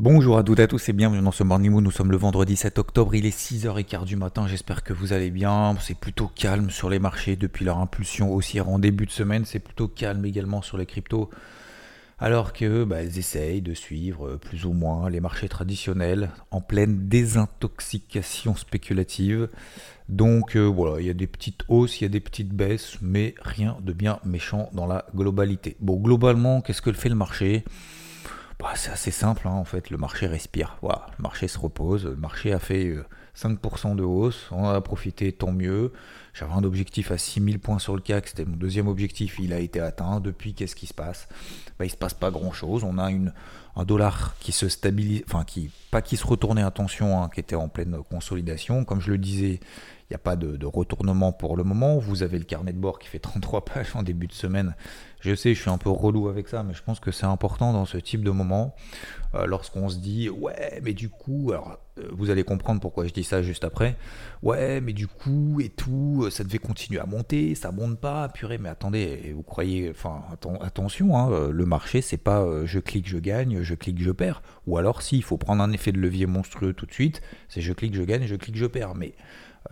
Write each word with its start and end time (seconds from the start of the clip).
Bonjour 0.00 0.38
à 0.38 0.44
toutes 0.44 0.60
et 0.60 0.62
à 0.62 0.68
tous 0.68 0.88
et 0.88 0.92
bienvenue 0.92 1.22
dans 1.22 1.32
ce 1.32 1.42
Morning 1.42 1.72
Moon. 1.72 1.80
Nous 1.80 1.90
sommes 1.90 2.12
le 2.12 2.16
vendredi 2.16 2.54
7 2.54 2.78
octobre, 2.78 3.16
il 3.16 3.26
est 3.26 3.36
6h15 3.36 4.04
du 4.04 4.14
matin. 4.14 4.46
J'espère 4.46 4.84
que 4.84 4.92
vous 4.92 5.12
allez 5.12 5.32
bien. 5.32 5.74
C'est 5.80 5.98
plutôt 5.98 6.30
calme 6.36 6.70
sur 6.70 6.88
les 6.88 7.00
marchés 7.00 7.34
depuis 7.34 7.64
leur 7.64 7.78
impulsion 7.78 8.32
haussière 8.32 8.68
en 8.68 8.78
début 8.78 9.06
de 9.06 9.10
semaine. 9.10 9.44
C'est 9.44 9.58
plutôt 9.58 9.88
calme 9.88 10.24
également 10.24 10.62
sur 10.62 10.78
les 10.78 10.86
cryptos 10.86 11.30
alors 12.20 12.52
que 12.52 12.84
bah, 12.84 13.02
elles 13.02 13.18
essayent 13.18 13.60
de 13.60 13.74
suivre 13.74 14.36
plus 14.36 14.66
ou 14.66 14.72
moins 14.72 15.10
les 15.10 15.20
marchés 15.20 15.48
traditionnels 15.48 16.30
en 16.52 16.60
pleine 16.60 17.08
désintoxication 17.08 18.54
spéculative. 18.54 19.48
Donc 20.08 20.56
euh, 20.56 20.64
voilà, 20.64 21.00
il 21.00 21.06
y 21.08 21.10
a 21.10 21.14
des 21.14 21.26
petites 21.26 21.64
hausses, 21.66 22.00
il 22.00 22.04
y 22.04 22.06
a 22.06 22.10
des 22.10 22.20
petites 22.20 22.52
baisses, 22.52 22.98
mais 23.02 23.34
rien 23.42 23.76
de 23.82 23.92
bien 23.92 24.20
méchant 24.24 24.68
dans 24.72 24.86
la 24.86 25.06
globalité. 25.14 25.76
Bon, 25.80 25.96
globalement, 25.96 26.60
qu'est-ce 26.60 26.82
que 26.82 26.92
fait 26.92 27.08
le 27.08 27.16
marché? 27.16 27.64
C'est 28.74 28.90
assez 28.90 29.10
simple, 29.10 29.48
hein, 29.48 29.52
en 29.52 29.64
fait, 29.64 29.90
le 29.90 29.96
marché 29.96 30.26
respire. 30.26 30.76
Voilà, 30.82 31.06
le 31.18 31.22
marché 31.22 31.48
se 31.48 31.58
repose, 31.58 32.04
le 32.06 32.16
marché 32.16 32.52
a 32.52 32.58
fait... 32.58 32.94
Euh, 33.44 33.48
5% 33.48 33.96
de 33.96 34.02
hausse, 34.02 34.48
on 34.50 34.64
en 34.64 34.70
a 34.70 34.80
profité, 34.80 35.32
tant 35.32 35.52
mieux. 35.52 35.92
J'avais 36.34 36.52
un 36.52 36.64
objectif 36.64 37.10
à 37.10 37.18
6000 37.18 37.58
points 37.58 37.78
sur 37.78 37.94
le 37.94 38.00
CAC, 38.00 38.28
c'était 38.28 38.44
mon 38.44 38.56
deuxième 38.56 38.86
objectif, 38.86 39.38
il 39.38 39.52
a 39.52 39.58
été 39.58 39.80
atteint. 39.80 40.20
Depuis, 40.20 40.54
qu'est-ce 40.54 40.76
qui 40.76 40.86
se 40.86 40.94
passe? 40.94 41.28
Bah, 41.78 41.84
Il 41.84 41.90
se 41.90 41.96
passe 41.96 42.14
pas 42.14 42.30
grand-chose. 42.30 42.84
On 42.84 42.98
a 42.98 43.10
un 43.10 43.84
dollar 43.84 44.36
qui 44.40 44.52
se 44.52 44.68
stabilise, 44.68 45.22
enfin, 45.26 45.44
qui, 45.44 45.70
pas 45.90 46.02
qui 46.02 46.16
se 46.16 46.26
retournait, 46.26 46.62
attention, 46.62 47.22
hein, 47.22 47.28
qui 47.32 47.40
était 47.40 47.56
en 47.56 47.68
pleine 47.68 47.98
consolidation. 48.10 48.84
Comme 48.84 49.00
je 49.00 49.10
le 49.10 49.18
disais, 49.18 49.60
il 50.10 50.12
n'y 50.12 50.16
a 50.16 50.18
pas 50.18 50.36
de, 50.36 50.64
retournement 50.64 51.32
pour 51.32 51.56
le 51.56 51.64
moment. 51.64 51.98
Vous 51.98 52.22
avez 52.22 52.38
le 52.38 52.44
carnet 52.44 52.72
de 52.72 52.78
bord 52.78 52.98
qui 52.98 53.08
fait 53.08 53.18
33 53.18 53.64
pages 53.64 53.94
en 53.94 54.02
début 54.02 54.26
de 54.26 54.32
semaine. 54.32 54.74
Je 55.20 55.34
sais, 55.34 55.54
je 55.54 55.60
suis 55.60 55.70
un 55.70 55.78
peu 55.78 55.90
relou 55.90 56.28
avec 56.28 56.48
ça, 56.48 56.62
mais 56.62 56.72
je 56.72 56.82
pense 56.82 56.98
que 56.98 57.10
c'est 57.10 57.26
important 57.26 57.72
dans 57.72 57.84
ce 57.84 57.98
type 57.98 58.24
de 58.24 58.30
moment, 58.30 58.74
euh, 59.34 59.46
lorsqu'on 59.46 59.88
se 59.88 59.98
dit, 59.98 60.30
ouais, 60.30 60.80
mais 60.82 60.94
du 60.94 61.08
coup, 61.08 61.50
alors 61.52 61.78
vous 62.12 62.30
allez 62.30 62.44
comprendre 62.44 62.80
pourquoi 62.80 63.06
je 63.06 63.12
dis 63.12 63.24
ça 63.24 63.42
juste 63.42 63.64
après, 63.64 63.96
ouais, 64.42 64.80
mais 64.80 64.92
du 64.92 65.06
coup, 65.06 65.60
et 65.60 65.68
tout, 65.68 66.28
ça 66.30 66.44
devait 66.44 66.58
continuer 66.58 67.00
à 67.00 67.06
monter, 67.06 67.54
ça 67.54 67.72
monte 67.72 67.98
pas, 67.98 68.28
purée, 68.28 68.58
mais 68.58 68.68
attendez, 68.68 69.32
vous 69.34 69.42
croyez, 69.42 69.90
enfin, 69.90 70.22
attention, 70.60 71.16
hein, 71.16 71.30
euh, 71.30 71.50
le 71.50 71.66
marché, 71.66 72.00
c'est 72.00 72.16
pas 72.16 72.46
je 72.64 72.78
clique, 72.78 73.08
je 73.08 73.18
gagne, 73.18 73.62
je 73.62 73.74
clique, 73.74 74.02
je 74.02 74.10
perds, 74.10 74.42
ou 74.66 74.78
alors 74.78 75.02
si, 75.02 75.16
il 75.16 75.24
faut 75.24 75.36
prendre 75.36 75.62
un 75.62 75.72
effet 75.72 75.92
de 75.92 75.98
levier 75.98 76.26
monstrueux 76.26 76.72
tout 76.72 76.86
de 76.86 76.92
suite, 76.92 77.22
c'est 77.48 77.60
je 77.60 77.72
clique, 77.72 77.94
je 77.94 78.02
gagne, 78.02 78.26
je 78.26 78.36
clique, 78.36 78.56
je 78.56 78.66
perds, 78.66 78.94
mais 78.94 79.14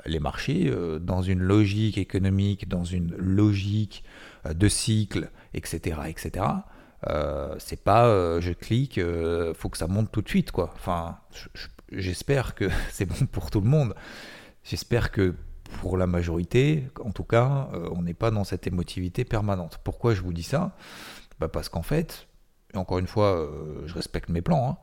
les 0.04 0.20
marchés, 0.20 0.68
euh, 0.68 0.98
dans 0.98 1.22
une 1.22 1.40
logique 1.40 1.98
économique, 1.98 2.68
dans 2.68 2.84
une 2.84 3.14
logique 3.16 4.04
euh, 4.46 4.52
de 4.52 4.68
cycle, 4.68 5.30
etc., 5.54 6.00
etc. 6.08 6.46
Euh, 7.08 7.54
c'est 7.58 7.82
pas 7.82 8.40
je 8.40 8.52
clique, 8.52 9.00
faut 9.54 9.68
que 9.68 9.78
ça 9.78 9.86
monte 9.86 10.10
tout 10.10 10.22
de 10.22 10.28
suite, 10.28 10.50
quoi. 10.50 10.72
Enfin, 10.74 11.18
j'espère 12.00 12.54
que 12.54 12.68
c'est 12.90 13.06
bon 13.06 13.26
pour 13.26 13.50
tout 13.50 13.60
le 13.60 13.68
monde. 13.68 13.94
J'espère 14.64 15.10
que 15.10 15.34
pour 15.80 15.96
la 15.96 16.06
majorité, 16.06 16.88
en 17.04 17.10
tout 17.10 17.24
cas, 17.24 17.68
on 17.92 18.02
n'est 18.02 18.14
pas 18.14 18.30
dans 18.30 18.44
cette 18.44 18.66
émotivité 18.66 19.24
permanente. 19.24 19.80
Pourquoi 19.82 20.14
je 20.14 20.22
vous 20.22 20.32
dis 20.32 20.44
ça? 20.44 20.76
Bah 21.40 21.48
Parce 21.48 21.68
qu'en 21.68 21.82
fait, 21.82 22.28
encore 22.74 22.98
une 22.98 23.08
fois, 23.08 23.48
je 23.84 23.92
respecte 23.94 24.28
mes 24.28 24.42
plans, 24.42 24.80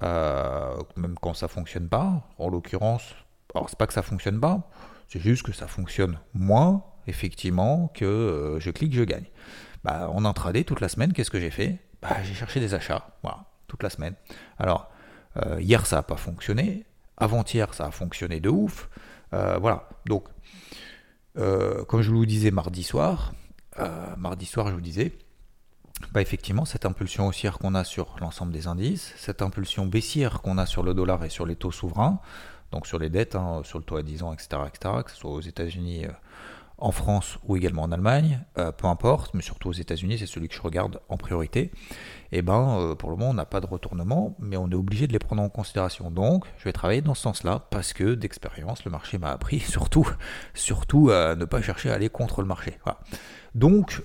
hein, 0.00 0.76
même 0.96 1.16
quand 1.20 1.34
ça 1.34 1.48
fonctionne 1.48 1.88
pas. 1.88 2.28
En 2.38 2.48
l'occurrence, 2.48 3.14
alors, 3.54 3.68
c'est 3.68 3.78
pas 3.78 3.86
que 3.86 3.92
ça 3.92 4.02
fonctionne 4.02 4.40
pas, 4.40 4.68
c'est 5.08 5.20
juste 5.20 5.42
que 5.42 5.52
ça 5.52 5.66
fonctionne 5.66 6.18
moins, 6.34 6.84
effectivement, 7.06 7.90
que 7.94 8.04
euh, 8.04 8.60
je 8.60 8.70
clique, 8.70 8.94
je 8.94 9.02
gagne. 9.02 9.26
Bah, 9.82 10.08
en 10.10 10.24
intraday, 10.24 10.64
toute 10.64 10.80
la 10.80 10.88
semaine, 10.88 11.12
qu'est-ce 11.12 11.30
que 11.30 11.40
j'ai 11.40 11.50
fait? 11.50 11.78
Bah, 12.02 12.16
J'ai 12.22 12.34
cherché 12.34 12.60
des 12.60 12.74
achats, 12.74 13.08
voilà, 13.22 13.44
toute 13.66 13.82
la 13.82 13.90
semaine. 13.90 14.14
Alors, 14.58 14.90
euh, 15.36 15.60
hier, 15.60 15.86
ça 15.86 15.96
n'a 15.96 16.02
pas 16.02 16.16
fonctionné. 16.16 16.84
Avant-hier, 17.16 17.74
ça 17.74 17.86
a 17.86 17.90
fonctionné 17.90 18.40
de 18.40 18.48
ouf. 18.48 18.88
Euh, 19.32 19.58
voilà, 19.58 19.88
donc, 20.06 20.24
comme 21.34 22.02
je 22.02 22.10
vous 22.10 22.26
disais 22.26 22.50
mardi 22.50 22.82
soir, 22.82 23.32
mardi 24.18 24.46
soir, 24.46 24.68
je 24.68 24.74
vous 24.74 24.80
disais, 24.80 25.12
bah 26.12 26.20
effectivement, 26.20 26.64
cette 26.64 26.86
impulsion 26.86 27.28
haussière 27.28 27.58
qu'on 27.58 27.74
a 27.74 27.84
sur 27.84 28.16
l'ensemble 28.20 28.52
des 28.52 28.66
indices, 28.66 29.14
cette 29.16 29.42
impulsion 29.42 29.86
baissière 29.86 30.42
qu'on 30.42 30.58
a 30.58 30.66
sur 30.66 30.82
le 30.82 30.92
dollar 30.92 31.24
et 31.24 31.30
sur 31.30 31.46
les 31.46 31.56
taux 31.56 31.70
souverains, 31.70 32.20
donc 32.72 32.86
sur 32.86 32.98
les 32.98 33.10
dettes, 33.10 33.36
hein, 33.36 33.62
sur 33.64 33.78
le 33.78 33.84
taux 33.84 33.96
à 33.96 34.02
10 34.02 34.22
ans, 34.22 34.32
etc., 34.32 34.62
etc., 34.66 34.94
que 35.04 35.10
ce 35.10 35.16
soit 35.16 35.30
aux 35.30 35.40
États-Unis, 35.40 36.06
euh, 36.06 36.10
en 36.80 36.92
France 36.92 37.38
ou 37.46 37.56
également 37.56 37.82
en 37.82 37.92
Allemagne, 37.92 38.40
euh, 38.58 38.72
peu 38.72 38.86
importe, 38.86 39.34
mais 39.34 39.42
surtout 39.42 39.68
aux 39.68 39.72
États-Unis, 39.72 40.18
c'est 40.18 40.26
celui 40.26 40.48
que 40.48 40.54
je 40.54 40.62
regarde 40.62 41.00
en 41.08 41.16
priorité. 41.16 41.70
Et 42.32 42.38
eh 42.38 42.42
ben, 42.42 42.78
euh, 42.78 42.94
pour 42.94 43.10
le 43.10 43.16
moment, 43.16 43.30
on 43.30 43.34
n'a 43.34 43.44
pas 43.44 43.60
de 43.60 43.66
retournement, 43.66 44.36
mais 44.38 44.56
on 44.56 44.70
est 44.70 44.74
obligé 44.74 45.06
de 45.06 45.12
les 45.12 45.18
prendre 45.18 45.42
en 45.42 45.48
considération. 45.48 46.10
Donc, 46.10 46.44
je 46.58 46.64
vais 46.64 46.72
travailler 46.72 47.02
dans 47.02 47.14
ce 47.14 47.22
sens-là 47.22 47.66
parce 47.70 47.92
que 47.92 48.14
d'expérience, 48.14 48.84
le 48.84 48.90
marché 48.90 49.18
m'a 49.18 49.30
appris 49.30 49.60
surtout, 49.60 50.08
surtout 50.54 51.10
à 51.10 51.34
ne 51.34 51.44
pas 51.44 51.60
chercher 51.60 51.90
à 51.90 51.94
aller 51.94 52.08
contre 52.08 52.40
le 52.40 52.46
marché. 52.46 52.78
Donc, 53.54 54.02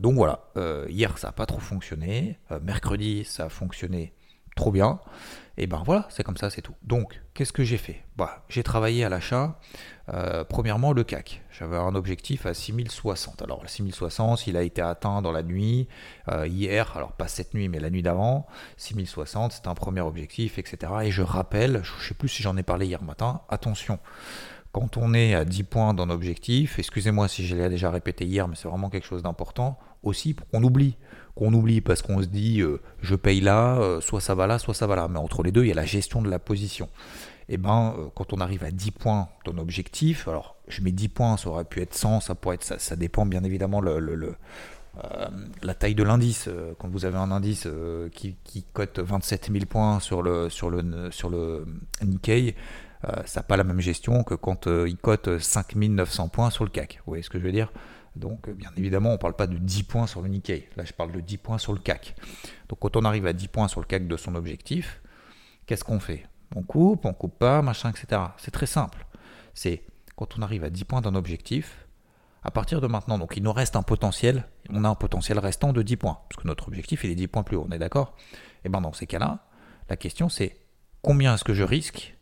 donc 0.00 0.14
voilà. 0.14 0.44
hier, 0.88 1.16
ça 1.16 1.28
n'a 1.28 1.32
pas 1.32 1.46
trop 1.46 1.60
fonctionné. 1.60 2.38
mercredi, 2.62 3.24
ça 3.24 3.46
a 3.46 3.48
fonctionné 3.48 4.12
trop 4.54 4.72
bien. 4.72 5.00
Et 5.58 5.66
ben 5.66 5.82
voilà, 5.84 6.06
c'est 6.08 6.22
comme 6.22 6.38
ça, 6.38 6.48
c'est 6.48 6.62
tout. 6.62 6.74
Donc, 6.82 7.20
qu'est-ce 7.34 7.52
que 7.52 7.62
j'ai 7.62 7.76
fait? 7.76 8.04
Bah, 8.16 8.44
J'ai 8.48 8.62
travaillé 8.62 9.04
à 9.04 9.10
l'achat, 9.10 9.58
euh, 10.08 10.44
premièrement 10.44 10.94
le 10.94 11.04
CAC. 11.04 11.42
J'avais 11.50 11.76
un 11.76 11.94
objectif 11.94 12.46
à 12.46 12.54
6060. 12.54 13.42
Alors, 13.42 13.60
le 13.62 13.68
6060, 13.68 14.46
il 14.46 14.56
a 14.56 14.62
été 14.62 14.80
atteint 14.80 15.20
dans 15.20 15.30
la 15.30 15.42
nuit, 15.42 15.88
euh, 16.28 16.46
hier, 16.46 16.96
alors 16.96 17.12
pas 17.12 17.28
cette 17.28 17.52
nuit, 17.52 17.68
mais 17.68 17.80
la 17.80 17.90
nuit 17.90 18.02
d'avant. 18.02 18.46
6060, 18.78 19.52
c'est 19.52 19.66
un 19.66 19.74
premier 19.74 20.00
objectif, 20.00 20.58
etc. 20.58 20.90
Et 21.02 21.10
je 21.10 21.22
rappelle, 21.22 21.82
je 21.84 21.92
ne 21.92 22.00
sais 22.00 22.14
plus 22.14 22.30
si 22.30 22.42
j'en 22.42 22.56
ai 22.56 22.62
parlé 22.62 22.86
hier 22.86 23.02
matin, 23.02 23.42
attention, 23.50 23.98
quand 24.72 24.96
on 24.96 25.12
est 25.12 25.34
à 25.34 25.44
10 25.44 25.64
points 25.64 25.92
dans 25.92 26.06
l'objectif, 26.06 26.78
excusez-moi 26.78 27.28
si 27.28 27.46
je 27.46 27.54
l'ai 27.54 27.68
déjà 27.68 27.90
répété 27.90 28.24
hier, 28.24 28.48
mais 28.48 28.56
c'est 28.56 28.68
vraiment 28.68 28.88
quelque 28.88 29.06
chose 29.06 29.22
d'important, 29.22 29.78
aussi 30.02 30.34
on 30.54 30.64
oublie 30.64 30.96
qu'on 31.34 31.52
oublie 31.54 31.80
parce 31.80 32.02
qu'on 32.02 32.20
se 32.20 32.26
dit 32.26 32.60
euh, 32.60 32.80
je 33.00 33.14
paye 33.14 33.40
là, 33.40 33.78
euh, 33.78 34.00
soit 34.00 34.20
ça 34.20 34.34
va 34.34 34.46
là, 34.46 34.58
soit 34.58 34.74
ça 34.74 34.86
va 34.86 34.96
là. 34.96 35.08
Mais 35.08 35.18
entre 35.18 35.42
les 35.42 35.52
deux, 35.52 35.64
il 35.64 35.68
y 35.68 35.72
a 35.72 35.74
la 35.74 35.84
gestion 35.84 36.22
de 36.22 36.30
la 36.30 36.38
position. 36.38 36.88
Et 37.48 37.54
eh 37.54 37.56
ben, 37.58 37.94
euh, 37.98 38.06
quand 38.14 38.32
on 38.32 38.40
arrive 38.40 38.64
à 38.64 38.70
10 38.70 38.92
points 38.92 39.28
dans 39.44 39.52
l'objectif, 39.52 40.28
alors 40.28 40.56
je 40.68 40.80
mets 40.82 40.92
10 40.92 41.08
points, 41.08 41.36
ça 41.36 41.48
aurait 41.48 41.64
pu 41.64 41.80
être 41.80 41.94
100, 41.94 42.20
ça 42.20 42.34
pourrait 42.34 42.56
être 42.56 42.64
ça, 42.64 42.78
ça 42.78 42.96
dépend 42.96 43.26
bien 43.26 43.42
évidemment 43.44 43.80
le, 43.80 44.36
la 45.62 45.74
taille 45.74 45.94
de 45.94 46.02
l'indice. 46.02 46.48
Quand 46.78 46.88
vous 46.88 47.04
avez 47.04 47.16
un 47.16 47.30
indice 47.30 47.66
qui, 48.12 48.36
qui, 48.44 48.64
cote 48.72 49.00
27 49.00 49.50
000 49.50 49.64
points 49.66 50.00
sur 50.00 50.22
le, 50.22 50.50
sur 50.50 50.70
le, 50.70 51.10
sur 51.10 51.30
le 51.30 51.66
Nikkei, 52.02 52.54
ça 53.24 53.40
n'a 53.40 53.42
pas 53.42 53.56
la 53.56 53.64
même 53.64 53.80
gestion 53.80 54.22
que 54.22 54.34
quand 54.34 54.66
il 54.66 54.96
cote 54.96 55.38
5900 55.38 56.28
points 56.28 56.50
sur 56.50 56.64
le 56.64 56.70
CAC. 56.70 57.00
Vous 57.04 57.10
voyez 57.10 57.22
ce 57.22 57.30
que 57.30 57.38
je 57.38 57.44
veux 57.44 57.52
dire? 57.52 57.72
Donc, 58.16 58.50
bien 58.50 58.70
évidemment, 58.76 59.10
on 59.10 59.12
ne 59.12 59.18
parle 59.18 59.36
pas 59.36 59.46
de 59.46 59.56
10 59.56 59.84
points 59.84 60.06
sur 60.06 60.20
le 60.20 60.28
Nikkei. 60.28 60.68
Là, 60.76 60.84
je 60.84 60.92
parle 60.92 61.12
de 61.12 61.20
10 61.20 61.38
points 61.38 61.58
sur 61.58 61.72
le 61.72 61.78
CAC. 61.78 62.14
Donc, 62.68 62.78
quand 62.80 62.96
on 62.96 63.04
arrive 63.04 63.26
à 63.26 63.32
10 63.32 63.48
points 63.48 63.68
sur 63.68 63.80
le 63.80 63.86
CAC 63.86 64.06
de 64.06 64.16
son 64.16 64.34
objectif, 64.34 65.00
qu'est-ce 65.66 65.84
qu'on 65.84 66.00
fait? 66.00 66.26
On 66.54 66.62
coupe, 66.62 67.06
on 67.06 67.14
coupe 67.14 67.38
pas, 67.38 67.62
machin, 67.62 67.90
etc. 67.90 68.20
C'est 68.36 68.50
très 68.50 68.66
simple. 68.66 69.06
C'est 69.54 69.82
quand 70.16 70.38
on 70.38 70.42
arrive 70.42 70.64
à 70.64 70.70
10 70.70 70.84
points 70.84 71.00
d'un 71.00 71.14
objectif, 71.14 71.86
à 72.42 72.50
partir 72.50 72.80
de 72.80 72.86
maintenant, 72.86 73.18
donc 73.18 73.36
il 73.36 73.42
nous 73.42 73.52
reste 73.52 73.76
un 73.76 73.82
potentiel, 73.82 74.46
on 74.68 74.84
a 74.84 74.88
un 74.88 74.94
potentiel 74.94 75.38
restant 75.38 75.72
de 75.72 75.80
10 75.80 75.96
points, 75.96 76.18
parce 76.28 76.42
que 76.42 76.48
notre 76.48 76.68
objectif, 76.68 77.04
il 77.04 77.10
est 77.10 77.14
10 77.14 77.28
points 77.28 77.42
plus 77.44 77.56
haut, 77.56 77.66
on 77.68 77.72
est 77.72 77.78
d'accord? 77.78 78.16
Et 78.64 78.68
bien, 78.68 78.80
dans 78.80 78.92
ces 78.92 79.06
cas-là, 79.06 79.46
la 79.88 79.96
question, 79.96 80.28
c'est 80.28 80.58
combien 81.00 81.34
est-ce 81.34 81.44
que 81.44 81.54
je 81.54 81.62
risque 81.62 82.16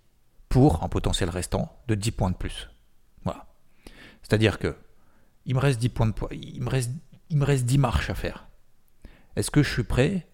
pour 0.48 0.84
un 0.84 0.88
potentiel 0.88 1.30
restant 1.30 1.74
de 1.88 1.94
10 1.94 2.10
points 2.12 2.30
de 2.30 2.36
plus? 2.36 2.70
Voilà. 3.24 3.46
C'est-à-dire 4.22 4.58
que 4.58 4.76
il 5.46 5.54
me 5.54 5.60
reste 5.60 5.80
10 5.80 5.88
points 5.90 6.06
de 6.06 6.12
poids, 6.12 6.28
il 6.32 6.62
me 6.62 6.68
reste, 6.68 6.90
il 7.28 7.36
me 7.36 7.44
reste 7.44 7.64
10 7.64 7.78
marches 7.78 8.10
à 8.10 8.14
faire. 8.14 8.48
Est-ce 9.36 9.50
que 9.50 9.62
je 9.62 9.70
suis 9.70 9.84
prêt 9.84 10.26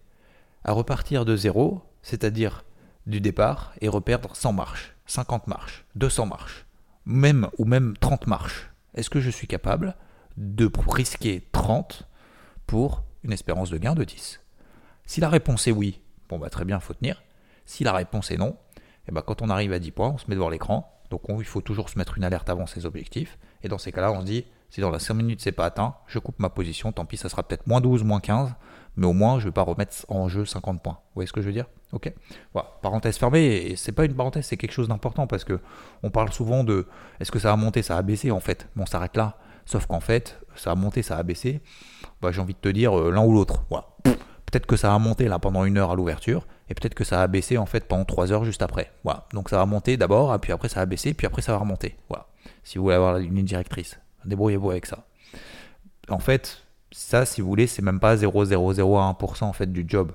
à 0.63 0.71
repartir 0.71 1.25
de 1.25 1.35
zéro, 1.35 1.81
c'est-à-dire 2.01 2.65
du 3.05 3.21
départ, 3.21 3.73
et 3.81 3.87
reperdre 3.87 4.35
100 4.35 4.53
marches, 4.53 4.95
50 5.05 5.47
marches, 5.47 5.85
200 5.95 6.25
marches, 6.25 6.65
même 7.05 7.49
ou 7.57 7.65
même 7.65 7.95
30 7.97 8.27
marches? 8.27 8.71
Est-ce 8.95 9.09
que 9.09 9.21
je 9.21 9.29
suis 9.29 9.47
capable 9.47 9.95
de 10.37 10.69
risquer 10.87 11.47
30 11.51 12.07
pour 12.67 13.03
une 13.23 13.33
espérance 13.33 13.69
de 13.69 13.77
gain 13.77 13.95
de 13.95 14.03
10. 14.03 14.39
Si 15.05 15.21
la 15.21 15.29
réponse 15.29 15.67
est 15.67 15.71
oui, 15.71 16.01
bon 16.29 16.37
bah 16.37 16.49
très 16.49 16.65
bien, 16.65 16.79
faut 16.79 16.93
tenir. 16.93 17.23
Si 17.65 17.83
la 17.83 17.93
réponse 17.93 18.29
est 18.31 18.37
non, 18.37 18.57
et 18.77 19.09
eh 19.09 19.11
bah 19.11 19.23
quand 19.25 19.41
on 19.41 19.49
arrive 19.49 19.73
à 19.73 19.79
10 19.79 19.91
points, 19.91 20.09
on 20.09 20.17
se 20.17 20.25
met 20.27 20.35
devant 20.35 20.49
l'écran. 20.49 20.93
Donc 21.09 21.21
il 21.29 21.45
faut 21.45 21.61
toujours 21.61 21.89
se 21.89 21.97
mettre 21.97 22.17
une 22.17 22.23
alerte 22.23 22.49
avant 22.49 22.67
ses 22.67 22.85
objectifs. 22.85 23.37
Et 23.63 23.69
dans 23.69 23.77
ces 23.77 23.91
cas-là, 23.91 24.11
on 24.11 24.21
se 24.21 24.25
dit, 24.25 24.45
si 24.69 24.81
dans 24.81 24.89
la 24.89 24.99
5 24.99 25.13
minutes 25.13 25.41
c'est 25.41 25.51
pas 25.51 25.65
atteint, 25.65 25.95
je 26.07 26.19
coupe 26.19 26.39
ma 26.39 26.49
position, 26.49 26.91
tant 26.91 27.05
pis, 27.05 27.17
ça 27.17 27.29
sera 27.29 27.43
peut-être 27.43 27.67
moins 27.67 27.81
12, 27.81 28.03
moins 28.03 28.19
15, 28.19 28.53
mais 28.95 29.07
au 29.07 29.13
moins 29.13 29.39
je 29.39 29.45
vais 29.45 29.51
pas 29.51 29.61
remettre 29.61 30.05
en 30.09 30.27
jeu 30.27 30.45
50 30.45 30.81
points. 30.81 30.93
Vous 30.93 31.15
voyez 31.15 31.27
ce 31.27 31.33
que 31.33 31.41
je 31.41 31.47
veux 31.47 31.53
dire? 31.53 31.67
Ok? 31.93 32.11
Voilà, 32.53 32.69
parenthèse 32.81 33.17
fermée, 33.17 33.45
et 33.45 33.75
c'est 33.75 33.91
pas 33.91 34.05
une 34.05 34.15
parenthèse, 34.15 34.45
c'est 34.45 34.57
quelque 34.57 34.73
chose 34.73 34.87
d'important 34.87 35.27
parce 35.27 35.43
que 35.43 35.59
on 36.03 36.09
parle 36.09 36.31
souvent 36.33 36.63
de 36.63 36.87
est-ce 37.19 37.31
que 37.31 37.39
ça 37.39 37.51
a 37.51 37.55
monté, 37.55 37.81
ça 37.81 37.97
a 37.97 38.01
baissé 38.01 38.31
en 38.31 38.39
fait? 38.39 38.67
Bon, 38.75 38.83
on 38.83 38.85
s'arrête 38.85 39.15
là. 39.15 39.37
Sauf 39.65 39.85
qu'en 39.85 39.99
fait, 39.99 40.39
ça 40.55 40.71
a 40.71 40.75
monté, 40.75 41.03
ça 41.03 41.17
a 41.17 41.23
baissé. 41.23 41.61
Bah, 42.21 42.31
j'ai 42.31 42.39
envie 42.39 42.53
de 42.53 42.59
te 42.59 42.69
dire 42.69 42.97
euh, 42.97 43.11
l'un 43.11 43.23
ou 43.25 43.33
l'autre. 43.33 43.65
Voilà. 43.69 43.87
Peut-être 44.03 44.65
que 44.65 44.77
ça 44.77 44.95
a 44.95 44.97
monté 44.97 45.27
là 45.27 45.39
pendant 45.39 45.65
une 45.65 45.77
heure 45.77 45.91
à 45.91 45.95
l'ouverture, 45.95 46.47
et 46.69 46.73
peut-être 46.73 46.95
que 46.95 47.03
ça 47.03 47.21
a 47.21 47.27
baissé 47.27 47.57
en 47.57 47.65
fait 47.65 47.85
pendant 47.85 48.05
trois 48.05 48.31
heures 48.31 48.45
juste 48.45 48.61
après. 48.61 48.93
Voilà. 49.03 49.27
Donc 49.33 49.49
ça 49.49 49.57
va 49.57 49.65
monter 49.65 49.97
d'abord, 49.97 50.39
puis 50.39 50.53
après 50.53 50.69
ça 50.69 50.79
va 50.79 50.85
baisser, 50.85 51.13
puis 51.13 51.27
après 51.27 51.41
ça 51.41 51.51
va 51.51 51.57
remonter. 51.57 51.97
Voilà. 52.07 52.27
Si 52.63 52.77
vous 52.77 52.85
voulez 52.85 52.95
avoir 52.95 53.17
une 53.17 53.35
ligne 53.35 53.45
directrice, 53.45 53.99
débrouillez-vous 54.27 54.71
avec 54.71 54.85
ça. 54.85 55.05
En 56.09 56.19
fait, 56.19 56.63
ça, 56.91 57.25
si 57.25 57.41
vous 57.41 57.47
voulez, 57.47 57.67
c'est 57.67 57.81
même 57.81 57.99
pas 57.99 58.15
0,001% 58.15 59.43
en 59.43 59.53
fait 59.53 59.71
du 59.71 59.85
job. 59.87 60.11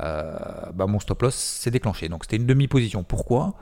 bah, 0.00 0.86
mon 0.86 1.00
stop 1.00 1.22
loss 1.22 1.34
s'est 1.34 1.72
déclenché. 1.72 2.08
Donc 2.08 2.22
c'était 2.24 2.36
une 2.36 2.46
demi-position. 2.46 3.02
Pourquoi? 3.02 3.56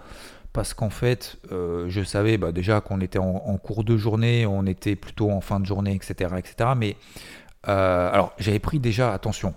Parce 0.57 0.73
qu'en 0.73 0.89
fait, 0.89 1.37
euh, 1.53 1.85
je 1.91 2.03
savais 2.03 2.39
bah, 2.39 2.51
déjà 2.51 2.81
qu'on 2.81 3.03
était 3.03 3.19
en, 3.19 3.59
cours 3.59 3.85
de 3.85 3.99
journée, 3.99 4.47
on 4.47 4.65
était 4.65 4.97
plutôt 4.97 5.31
en 5.31 5.43
fin 5.43 5.61
de 5.61 5.67
journée, 5.67 5.95
etc. 5.95 6.35
etc. 6.39 6.71
mais 6.75 6.97
euh, 7.69 8.11
alors, 8.11 8.33
j'avais 8.39 8.59
pris 8.59 8.81
déjà, 8.81 9.13
attention, 9.13 9.53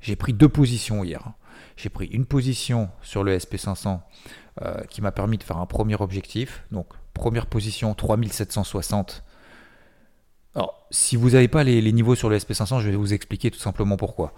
j'ai 0.00 0.16
pris 0.16 0.32
deux 0.32 0.48
positions 0.48 1.04
hier. 1.04 1.20
Hein. 1.26 1.34
J'ai 1.76 1.90
pris 1.90 2.06
une 2.06 2.24
position 2.24 2.88
sur 3.02 3.24
le 3.24 3.36
SP500 3.36 4.00
euh, 4.62 4.80
qui 4.88 5.02
m'a 5.02 5.12
permis 5.12 5.36
de 5.36 5.42
faire 5.42 5.58
un 5.58 5.66
premier 5.66 5.96
objectif. 5.96 6.64
Donc, 6.72 6.86
première 7.12 7.44
position 7.44 7.92
3760. 7.92 9.24
Alors, 10.54 10.86
si 10.90 11.16
vous 11.16 11.30
n'avez 11.30 11.48
pas 11.48 11.62
les, 11.62 11.92
niveaux 11.92 12.14
sur 12.14 12.30
le 12.30 12.38
SP500, 12.38 12.80
je 12.80 12.88
vais 12.88 12.96
vous 12.96 13.12
expliquer 13.12 13.50
tout 13.50 13.58
simplement 13.58 13.98
pourquoi. 13.98 14.32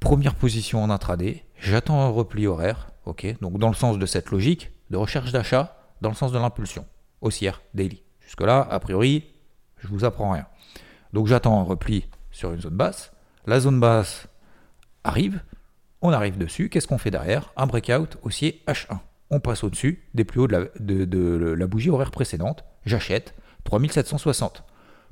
Première 0.00 0.34
position 0.34 0.82
en 0.82 0.90
intraday, 0.90 1.44
j'attends 1.56 2.00
un 2.00 2.08
repli 2.08 2.48
horaire, 2.48 2.90
ok, 3.06 3.36
donc 3.40 3.58
dans 3.58 3.68
le 3.68 3.76
sens 3.76 3.96
de 3.96 4.06
cette 4.06 4.30
logique, 4.30 4.72
de 4.92 4.96
recherche 4.98 5.32
d'achat 5.32 5.76
dans 6.02 6.10
le 6.10 6.14
sens 6.14 6.32
de 6.32 6.38
l'impulsion, 6.38 6.84
haussière, 7.22 7.62
daily. 7.74 8.02
Jusque-là, 8.20 8.68
a 8.70 8.78
priori, 8.78 9.24
je 9.78 9.88
vous 9.88 10.04
apprends 10.04 10.30
rien. 10.30 10.46
Donc 11.14 11.26
j'attends 11.26 11.58
un 11.58 11.64
repli 11.64 12.06
sur 12.30 12.52
une 12.52 12.60
zone 12.60 12.76
basse. 12.76 13.10
La 13.46 13.58
zone 13.58 13.80
basse 13.80 14.28
arrive, 15.02 15.42
on 16.02 16.12
arrive 16.12 16.36
dessus. 16.36 16.68
Qu'est-ce 16.68 16.86
qu'on 16.86 16.98
fait 16.98 17.10
derrière? 17.10 17.52
Un 17.56 17.66
breakout 17.66 18.18
haussier 18.22 18.62
H1. 18.66 18.98
On 19.30 19.40
passe 19.40 19.64
au-dessus 19.64 20.04
des 20.12 20.24
plus 20.24 20.40
hauts 20.40 20.48
de 20.48 21.54
la, 21.54 21.66
bougie 21.66 21.90
horaire 21.90 22.10
précédente. 22.10 22.64
J'achète 22.84 23.34
3760. 23.64 24.62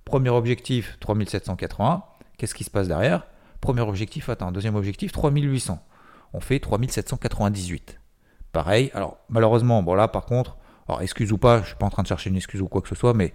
Premier 0.04 0.30
objectif 0.30 0.98
3780. 1.00 2.04
Qu'est-ce 2.36 2.54
qui 2.54 2.64
se 2.64 2.70
passe 2.70 2.88
derrière? 2.88 3.26
Premier 3.62 3.82
objectif 3.82 4.28
atteint. 4.28 4.52
Deuxième 4.52 4.76
objectif 4.76 5.12
3800. 5.12 5.82
On 6.34 6.40
fait 6.40 6.60
3798. 6.60 7.99
Pareil. 8.52 8.90
Alors, 8.94 9.18
malheureusement, 9.28 9.82
bon 9.82 9.94
là, 9.94 10.08
par 10.08 10.24
contre, 10.24 10.56
alors 10.88 11.02
excuse 11.02 11.32
ou 11.32 11.38
pas, 11.38 11.62
je 11.62 11.68
suis 11.68 11.76
pas 11.76 11.86
en 11.86 11.90
train 11.90 12.02
de 12.02 12.08
chercher 12.08 12.30
une 12.30 12.36
excuse 12.36 12.60
ou 12.60 12.68
quoi 12.68 12.82
que 12.82 12.88
ce 12.88 12.94
soit, 12.94 13.14
mais 13.14 13.32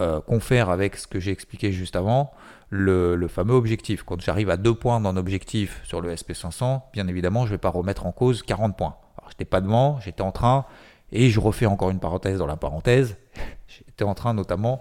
euh, 0.00 0.20
confère 0.20 0.70
avec 0.70 0.96
ce 0.96 1.06
que 1.06 1.20
j'ai 1.20 1.30
expliqué 1.30 1.70
juste 1.70 1.94
avant, 1.94 2.32
le, 2.70 3.28
fameux 3.28 3.54
objectif. 3.54 4.02
Quand 4.02 4.20
j'arrive 4.20 4.50
à 4.50 4.56
deux 4.56 4.74
points 4.74 5.00
d'un 5.00 5.16
objectif 5.16 5.80
sur 5.84 6.00
le 6.00 6.12
SP500, 6.12 6.82
bien 6.92 7.06
évidemment, 7.06 7.42
je 7.46 7.50
ne 7.50 7.54
vais 7.54 7.58
pas 7.58 7.68
remettre 7.68 8.06
en 8.06 8.12
cause 8.12 8.42
40 8.42 8.76
points. 8.76 8.96
Alors, 9.18 9.30
j'étais 9.30 9.44
pas 9.44 9.60
devant, 9.60 10.00
j'étais 10.00 10.22
en 10.22 10.32
train, 10.32 10.66
et 11.12 11.30
je 11.30 11.38
refais 11.38 11.66
encore 11.66 11.90
une 11.90 12.00
parenthèse 12.00 12.38
dans 12.38 12.46
la 12.46 12.56
parenthèse, 12.56 13.16
j'étais 13.68 14.04
en 14.04 14.14
train 14.14 14.34
notamment 14.34 14.80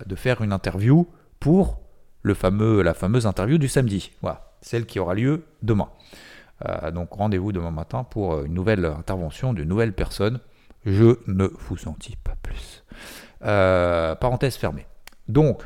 euh, 0.00 0.04
de 0.04 0.14
faire 0.14 0.42
une 0.42 0.52
interview 0.52 1.08
pour 1.38 1.80
la 2.22 2.34
fameuse 2.34 3.26
interview 3.26 3.56
du 3.56 3.68
samedi. 3.68 4.12
Voilà, 4.20 4.52
celle 4.60 4.84
qui 4.84 4.98
aura 4.98 5.14
lieu 5.14 5.46
demain. 5.62 5.88
Euh, 6.68 6.90
donc 6.90 7.12
rendez-vous 7.12 7.52
demain 7.52 7.70
matin 7.70 8.04
pour 8.04 8.34
euh, 8.34 8.44
une 8.44 8.54
nouvelle 8.54 8.84
intervention 8.84 9.52
d'une 9.52 9.68
nouvelle 9.68 9.92
personne. 9.92 10.40
Je 10.84 11.18
ne 11.26 11.46
vous 11.46 11.88
en 11.88 11.96
dis 11.98 12.16
pas 12.22 12.34
plus. 12.42 12.84
Euh, 13.44 14.14
parenthèse 14.14 14.56
fermée. 14.56 14.86
Donc, 15.28 15.62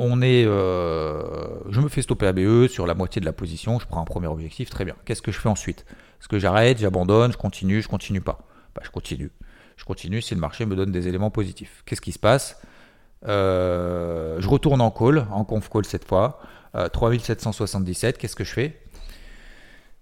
on 0.00 0.22
est, 0.22 0.44
je 0.44 1.80
me 1.80 1.88
fais 1.88 2.02
stopper 2.02 2.26
la 2.26 2.32
BE 2.32 2.68
sur 2.68 2.86
la 2.86 2.94
moitié 2.94 3.20
de 3.20 3.26
la 3.26 3.32
position, 3.32 3.80
je 3.80 3.86
prends 3.86 4.00
un 4.00 4.04
premier 4.04 4.28
objectif, 4.28 4.70
très 4.70 4.84
bien. 4.84 4.94
Qu'est-ce 5.04 5.22
que 5.22 5.32
je 5.32 5.40
fais 5.40 5.48
ensuite? 5.48 5.84
Est-ce 6.20 6.28
que 6.28 6.38
j'arrête, 6.38 6.78
j'abandonne, 6.78 7.32
je 7.32 7.36
continue, 7.36 7.82
je 7.82 7.88
continue 7.88 8.20
pas? 8.20 8.38
Bah, 8.76 8.82
Je 8.84 8.90
continue. 8.90 9.32
Je 9.76 9.84
continue 9.84 10.20
si 10.22 10.34
le 10.34 10.40
marché 10.40 10.66
me 10.66 10.76
donne 10.76 10.92
des 10.92 11.08
éléments 11.08 11.30
positifs. 11.30 11.82
Qu'est-ce 11.86 12.00
qui 12.00 12.12
se 12.12 12.18
passe? 12.18 12.60
Je 13.24 14.48
retourne 14.48 14.80
en 14.80 14.90
call, 14.90 15.26
en 15.32 15.44
conf 15.44 15.68
call 15.68 15.84
cette 15.84 16.04
fois. 16.04 16.40
3777, 16.92 18.18
qu'est-ce 18.18 18.36
que 18.36 18.44
je 18.44 18.52
fais? 18.52 18.80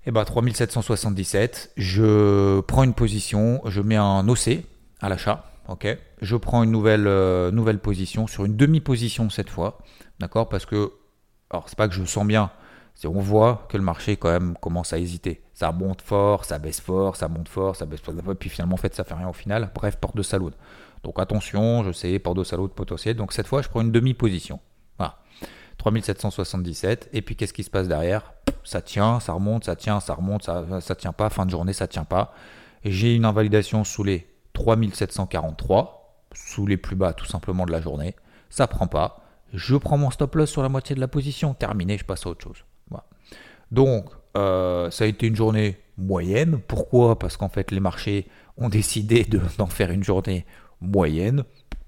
Eh 0.07 0.13
ben 0.13 0.25
3777, 0.25 1.73
je 1.77 2.61
prends 2.61 2.85
une 2.85 2.95
position, 2.95 3.61
je 3.67 3.81
mets 3.81 3.97
un 3.97 4.29
OC 4.29 4.65
à 5.01 5.09
l'achat, 5.09 5.51
ok 5.69 5.99
Je 6.23 6.37
prends 6.37 6.63
une 6.63 6.71
nouvelle, 6.71 7.07
euh, 7.07 7.51
nouvelle 7.51 7.81
position 7.81 8.27
sur 8.27 8.45
une 8.45 8.57
demi-position 8.57 9.31
cette 9.31 9.51
fois, 9.51 9.79
d'accord 10.21 10.49
Parce 10.49 10.65
que, 10.65 10.93
alors 11.51 11.69
c'est 11.69 11.77
pas 11.77 11.89
que 11.89 11.95
je 11.95 12.05
sens 12.05 12.27
bien, 12.27 12.51
c'est 12.95 13.09
on 13.09 13.21
voit 13.21 13.67
que 13.69 13.77
le 13.77 13.83
marché 13.83 14.17
quand 14.17 14.31
même 14.31 14.57
commence 14.61 14.93
à 14.93 14.99
hésiter. 14.99 15.43
Ça 15.53 15.73
monte 15.73 16.03
fort, 16.03 16.45
ça 16.45 16.59
baisse 16.59 16.81
fort, 16.81 17.17
ça 17.17 17.29
monte 17.29 17.49
fort, 17.49 17.77
ça 17.77 17.85
baisse 17.85 18.01
fort, 18.01 18.15
puis 18.39 18.49
finalement 18.49 18.75
en 18.75 18.79
fait 18.79 18.95
ça 18.95 19.05
fait 19.05 19.15
rien 19.15 19.29
au 19.29 19.35
final. 19.35 19.71
Bref, 19.75 19.97
porte 19.97 20.17
de 20.17 20.23
saloon. 20.23 20.53
Donc 21.03 21.21
attention, 21.21 21.85
je 21.85 21.93
sais, 21.93 22.21
Salo 22.45 22.69
de 22.69 22.73
potentiel. 22.73 23.17
Donc 23.17 23.33
cette 23.33 23.47
fois, 23.47 23.63
je 23.63 23.69
prends 23.69 23.81
une 23.81 23.93
demi-position. 23.93 24.61
Voilà. 24.99 25.19
3777. 25.79 27.11
Et 27.13 27.23
puis 27.23 27.37
qu'est-ce 27.37 27.53
qui 27.53 27.63
se 27.63 27.71
passe 27.71 27.87
derrière? 27.87 28.33
Ça 28.67 28.83
tient, 28.83 29.21
ça 29.21 29.33
remonte, 29.33 29.65
ça 29.65 29.77
tient, 29.77 30.01
ça 30.01 30.15
remonte, 30.15 30.43
ça, 30.43 30.65
ça 30.81 30.95
tient 30.95 31.13
pas. 31.13 31.31
Fin 31.31 31.47
de 31.47 31.51
journée, 31.51 31.73
ça 31.73 31.87
tient 31.87 32.05
pas. 32.05 32.35
J'ai 32.85 33.15
une 33.15 33.25
invalidation 33.25 33.85
sous 33.85 34.05
les 34.05 34.27
3743, 34.53 36.27
sous 36.35 36.67
les 36.67 36.77
plus 36.77 36.97
bas 36.97 37.13
tout 37.13 37.27
simplement 37.27 37.65
de 37.65 37.73
la 37.73 37.81
journée. 37.81 38.15
Ça 38.51 38.67
prend 38.67 38.87
pas. 38.87 39.23
Je 39.55 39.77
prends 39.77 39.97
mon 39.97 40.11
stop 40.11 40.35
loss 40.35 40.51
sur 40.51 40.63
la 40.63 40.69
moitié 40.69 40.95
de 40.95 41.01
la 41.01 41.09
position. 41.09 41.55
Terminé, 41.55 41.97
je 41.97 42.05
passe 42.05 42.27
à 42.27 42.31
autre 42.31 42.43
chose. 42.45 42.65
Donc, 43.71 44.07
euh, 44.37 44.91
ça 44.91 45.05
a 45.05 45.07
été 45.07 45.27
une 45.27 45.37
journée 45.37 45.79
moyenne. 45.97 46.61
Pourquoi? 46.67 47.19
Parce 47.19 47.37
qu'en 47.37 47.49
fait, 47.49 47.71
les 47.71 47.81
marchés 47.81 48.29
ont 48.57 48.69
décidé 48.69 49.27
d'en 49.59 49.67
faire 49.67 49.91
une 49.91 50.05
journée 50.05 50.47
moyenne, 50.81 51.45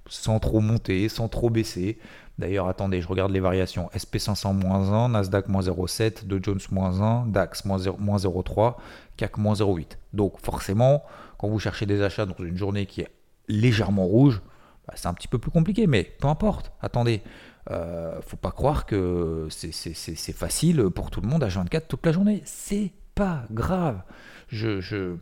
sans 0.08 0.38
trop 0.38 0.60
monter, 0.60 1.08
sans 1.08 1.28
trop 1.28 1.50
baisser. 1.50 1.98
D'ailleurs, 2.38 2.68
attendez, 2.68 3.00
je 3.00 3.08
regarde 3.08 3.32
les 3.32 3.40
variations. 3.40 3.90
SP500 3.94 4.54
moins 4.54 4.92
1, 4.92 5.08
Nasdaq 5.10 5.48
moins 5.48 5.62
0,7, 5.62 6.24
Dow 6.24 6.38
Jones 6.40 6.60
moins 6.70 7.00
1, 7.00 7.26
DAX 7.26 7.64
moins 7.64 7.78
0,3, 7.78 8.76
CAC 9.16 9.38
moins 9.38 9.54
0,8. 9.54 9.98
Donc 10.12 10.38
forcément, 10.40 11.02
quand 11.38 11.48
vous 11.48 11.58
cherchez 11.58 11.84
des 11.84 12.00
achats 12.02 12.26
dans 12.26 12.36
une 12.38 12.56
journée 12.56 12.86
qui 12.86 13.00
est 13.00 13.10
légèrement 13.48 14.04
rouge, 14.04 14.40
bah, 14.86 14.94
c'est 14.96 15.08
un 15.08 15.14
petit 15.14 15.28
peu 15.28 15.38
plus 15.38 15.50
compliqué, 15.50 15.88
mais 15.88 16.04
peu 16.04 16.28
importe. 16.28 16.72
Attendez, 16.80 17.22
euh, 17.70 18.20
faut 18.22 18.36
pas 18.36 18.52
croire 18.52 18.86
que 18.86 19.48
c'est 19.50 20.32
facile 20.32 20.90
pour 20.94 21.10
tout 21.10 21.20
le 21.20 21.28
monde 21.28 21.42
à 21.42 21.48
24 21.48 21.88
toute 21.88 22.06
la 22.06 22.12
journée. 22.12 22.42
C'est 22.44 22.92
pas 23.14 23.44
grave. 23.50 24.00
Je, 24.48 25.16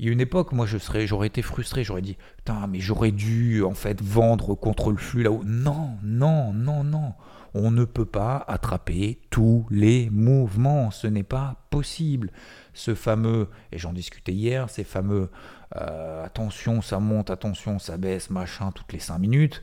il 0.00 0.06
y 0.06 0.08
a 0.08 0.12
une 0.12 0.20
époque, 0.22 0.52
moi, 0.52 0.64
je 0.64 0.78
serais, 0.78 1.06
j'aurais 1.06 1.26
été 1.26 1.42
frustré, 1.42 1.84
j'aurais 1.84 2.00
dit, 2.00 2.16
putain, 2.38 2.66
mais 2.66 2.80
j'aurais 2.80 3.12
dû 3.12 3.62
en 3.62 3.74
fait 3.74 4.00
vendre 4.00 4.54
contre 4.54 4.92
le 4.92 4.96
flux 4.96 5.22
là-haut. 5.22 5.42
Non, 5.44 5.90
non, 6.02 6.54
non, 6.54 6.82
non. 6.82 7.12
On 7.52 7.70
ne 7.70 7.84
peut 7.84 8.06
pas 8.06 8.42
attraper 8.48 9.20
tous 9.28 9.66
les 9.70 10.08
mouvements. 10.08 10.90
Ce 10.90 11.06
n'est 11.06 11.22
pas 11.22 11.66
possible. 11.68 12.32
Ce 12.72 12.94
fameux, 12.94 13.50
et 13.72 13.78
j'en 13.78 13.92
discutais 13.92 14.32
hier, 14.32 14.70
ces 14.70 14.84
fameux 14.84 15.28
euh, 15.76 16.24
attention, 16.24 16.80
ça 16.80 16.98
monte, 16.98 17.28
attention, 17.28 17.78
ça 17.78 17.98
baisse, 17.98 18.30
machin, 18.30 18.72
toutes 18.72 18.94
les 18.94 19.00
5 19.00 19.18
minutes, 19.18 19.62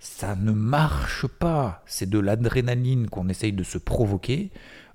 ça 0.00 0.34
ne 0.34 0.50
marche 0.50 1.28
pas. 1.28 1.84
C'est 1.86 2.10
de 2.10 2.18
l'adrénaline 2.18 3.08
qu'on 3.08 3.28
essaye 3.28 3.52
de 3.52 3.62
se 3.62 3.78
provoquer, 3.78 4.50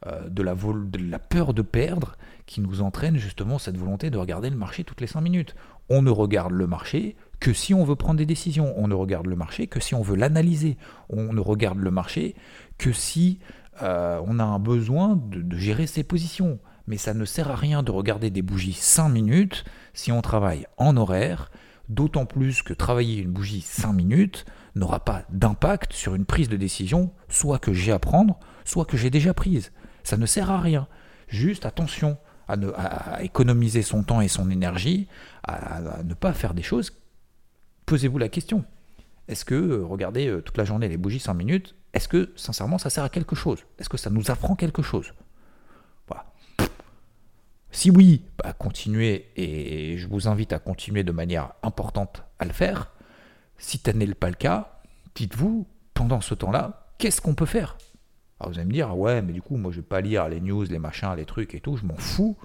euh, 0.08 0.29
de, 0.29 0.41
la 0.41 0.55
de 0.55 1.17
peur 1.17 1.53
de 1.53 1.62
perdre 1.62 2.15
qui 2.48 2.60
nous 2.60 2.81
entraîne 2.81 3.17
justement 3.17 3.60
cette 3.60 3.77
volonté 3.77 4.10
de 4.10 4.17
regarder 4.17 4.50
le 4.50 4.55
marché 4.55 4.84
toutes 4.84 5.00
les 5.00 5.08
5 5.08 5.22
minutes. 5.22 5.55
On 5.89 6.01
ne 6.01 6.10
regarde 6.10 6.53
le 6.53 6.65
marché 6.65 7.15
que 7.39 7.53
si 7.53 7.74
on 7.74 7.84
veut 7.84 7.96
prendre 7.96 8.17
des 8.17 8.25
décisions. 8.25 8.74
On 8.77 8.88
ne 8.88 8.96
regarde 8.96 9.27
le 9.27 9.36
marché 9.36 9.67
que 9.67 9.79
si 9.79 9.93
on 9.93 10.01
veut 10.01 10.15
l'analyser. 10.15 10.77
On 11.10 11.34
ne 11.34 11.39
regarde 11.39 11.77
le 11.77 11.91
marché 11.91 12.36
que 12.79 12.91
si 12.91 13.39
euh, 13.84 14.20
on 14.25 14.39
a 14.39 14.43
un 14.43 14.58
besoin 14.58 15.15
de, 15.15 15.55
gérer 15.55 15.86
ses 15.86 16.03
positions. 16.03 16.58
Mais 16.88 16.98
ça 16.98 17.13
ne 17.13 17.25
sert 17.25 17.51
à 17.51 17.55
rien 17.55 17.84
de 17.84 17.91
regarder 17.91 18.31
des 18.31 18.41
bougies 18.41 18.74
5 18.74 19.08
minutes 19.08 19.65
si 19.93 20.12
on 20.12 20.22
travaille 20.22 20.65
en 20.77 20.98
horaire, 20.98 21.51
d'autant 21.89 22.25
plus 22.25 22.63
que 22.63 22.74
travailler 22.74 23.22
une 23.22 23.31
bougie 23.31 23.62
5 23.62 23.93
minutes 23.93 24.46
n'aura 24.75 25.00
pas 25.00 25.25
d'impact 25.29 25.93
sur 25.93 26.15
une 26.15 26.25
prise 26.25 26.50
de 26.50 26.58
décision, 26.58 27.12
soit 27.29 27.60
que 27.60 27.72
j'ai 27.72 27.91
à 27.91 28.00
prendre, 28.00 28.39
soit 28.65 28.86
que 28.86 28.98
j'ai 28.98 29.10
déjà 29.10 29.34
prise. 29.34 29.72
Ça 30.03 30.17
ne 30.17 30.25
sert 30.25 30.51
à 30.51 30.60
rien. 30.60 30.88
Juste 31.27 31.65
attention, 31.65 32.17
à, 32.48 33.24
économiser 33.24 33.81
son 33.81 34.03
temps 34.03 34.22
et 34.22 34.27
son 34.27 34.50
énergie, 34.50 35.08
à, 35.43 36.03
ne 36.03 36.13
pas 36.13 36.34
faire 36.34 36.53
des 36.53 36.63
choses, 36.63 36.91
posez-vous 37.86 38.17
la 38.17 38.29
question. 38.29 38.65
Est-ce 39.27 39.46
que 39.46 39.55
euh, 39.55 39.86
regarder 39.86 40.27
euh, 40.27 40.41
toute 40.41 40.58
la 40.58 40.65
journée 40.65 40.89
les 40.89 40.98
bougies 40.98 41.20
5 41.20 41.34
minutes, 41.34 41.75
est-ce 41.93 42.08
que 42.08 42.31
sincèrement 42.36 42.77
ça 42.77 42.89
sert 42.89 43.03
à 43.03 43.10
quelque 43.10 43.36
chose? 43.36 43.60
Est-ce 43.79 43.89
que 43.89 43.98
ça 43.98 44.10
nous 44.10 44.31
apprend 44.31 44.55
quelque 44.55 44.81
chose? 44.81 45.13
Si 47.72 47.89
oui, 47.89 48.25
bah, 48.38 48.53
continuez 48.53 49.29
et 49.38 49.98
je 49.98 50.08
vous 50.08 50.27
invite 50.27 50.51
à 50.51 50.60
continuer 50.60 51.03
de 51.03 51.13
manière 51.13 51.53
importante 51.63 52.24
à 52.38 52.46
le 52.46 52.51
faire. 52.51 52.91
Si 53.58 53.79
tel 53.79 53.98
n'est 53.98 54.13
pas 54.13 54.29
le 54.29 54.36
cas, 54.36 54.81
dites-vous, 55.15 55.67
pendant 55.93 56.20
ce 56.20 56.34
temps-là, 56.34 56.88
qu'est-ce 56.98 57.22
qu'on 57.22 57.34
peut 57.34 57.46
faire? 57.46 57.77
Alors 58.41 58.53
vous 58.53 58.57
allez 58.57 58.67
me 58.67 58.74
dire, 58.74 58.98
ouais, 58.98 59.21
mais 59.21 59.33
du 59.33 59.41
coup, 59.41 59.55
moi 59.55 59.71
je 59.71 59.77
vais 59.77 59.86
pas 59.86 60.01
lire 60.01 60.27
les 60.27 60.41
news, 60.41 60.63
les 60.63 60.79
machins, 60.79 61.13
les 61.15 61.25
trucs 61.25 61.53
et 61.53 61.60
tout, 61.60 61.77
je 61.77 61.86
m'en 61.86 61.95
fous. 61.95 62.36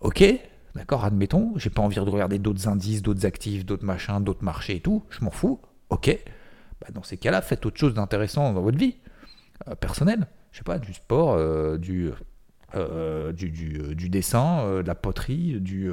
Ok, 0.00 0.24
d'accord, 0.74 1.04
admettons, 1.04 1.52
j'ai 1.56 1.68
pas 1.68 1.82
envie 1.82 1.96
de 1.96 2.00
regarder 2.00 2.38
d'autres 2.38 2.66
indices, 2.66 3.02
d'autres 3.02 3.26
actifs, 3.26 3.66
d'autres 3.66 3.84
machins, 3.84 4.24
d'autres 4.24 4.42
marchés 4.42 4.76
et 4.76 4.80
tout, 4.80 5.04
je 5.10 5.22
m'en 5.22 5.30
fous. 5.30 5.60
Ok, 5.90 6.18
bah, 6.80 6.86
dans 6.94 7.02
ces 7.02 7.18
cas-là, 7.18 7.42
faites 7.42 7.66
autre 7.66 7.78
chose 7.78 7.92
d'intéressant 7.92 8.54
dans 8.54 8.62
votre 8.62 8.78
vie 8.78 8.96
euh, 9.68 9.74
personnelle. 9.74 10.28
Je 10.52 10.58
sais 10.58 10.64
pas, 10.64 10.78
du 10.78 10.94
sport, 10.94 11.34
euh, 11.34 11.76
du, 11.76 12.10
euh, 12.74 13.32
du, 13.32 13.50
du, 13.50 14.08
dessin, 14.08 14.80
de 14.80 14.86
la 14.86 14.94
poterie, 14.94 15.60
du 15.60 15.92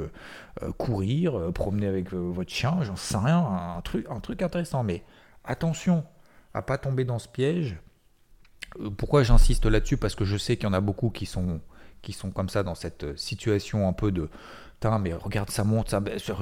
courir, 0.78 1.52
promener 1.52 1.88
avec 1.88 2.10
votre 2.14 2.50
chien, 2.50 2.78
j'en 2.80 2.96
sais 2.96 3.18
rien, 3.18 3.36
un 3.76 3.82
truc, 3.82 4.06
un 4.08 4.20
truc 4.20 4.40
intéressant. 4.40 4.82
Mais 4.82 5.02
attention 5.44 6.04
à 6.54 6.62
pas 6.62 6.78
tomber 6.78 7.04
dans 7.04 7.18
ce 7.18 7.28
piège 7.28 7.76
pourquoi 8.96 9.22
j'insiste 9.22 9.66
là-dessus? 9.66 9.96
Parce 9.96 10.14
que 10.14 10.24
je 10.24 10.36
sais 10.36 10.56
qu'il 10.56 10.64
y 10.64 10.70
en 10.70 10.72
a 10.72 10.80
beaucoup 10.80 11.10
qui 11.10 11.26
sont, 11.26 11.60
qui 12.00 12.12
sont 12.12 12.30
comme 12.30 12.48
ça 12.48 12.62
dans 12.62 12.74
cette 12.74 13.16
situation 13.16 13.88
un 13.88 13.92
peu 13.92 14.12
de 14.12 14.28
mais 15.00 15.14
regarde, 15.14 15.50
ça 15.50 15.64
monte, 15.64 15.90
ça 15.90 16.00
baisse, 16.00 16.22
ça 16.22 16.32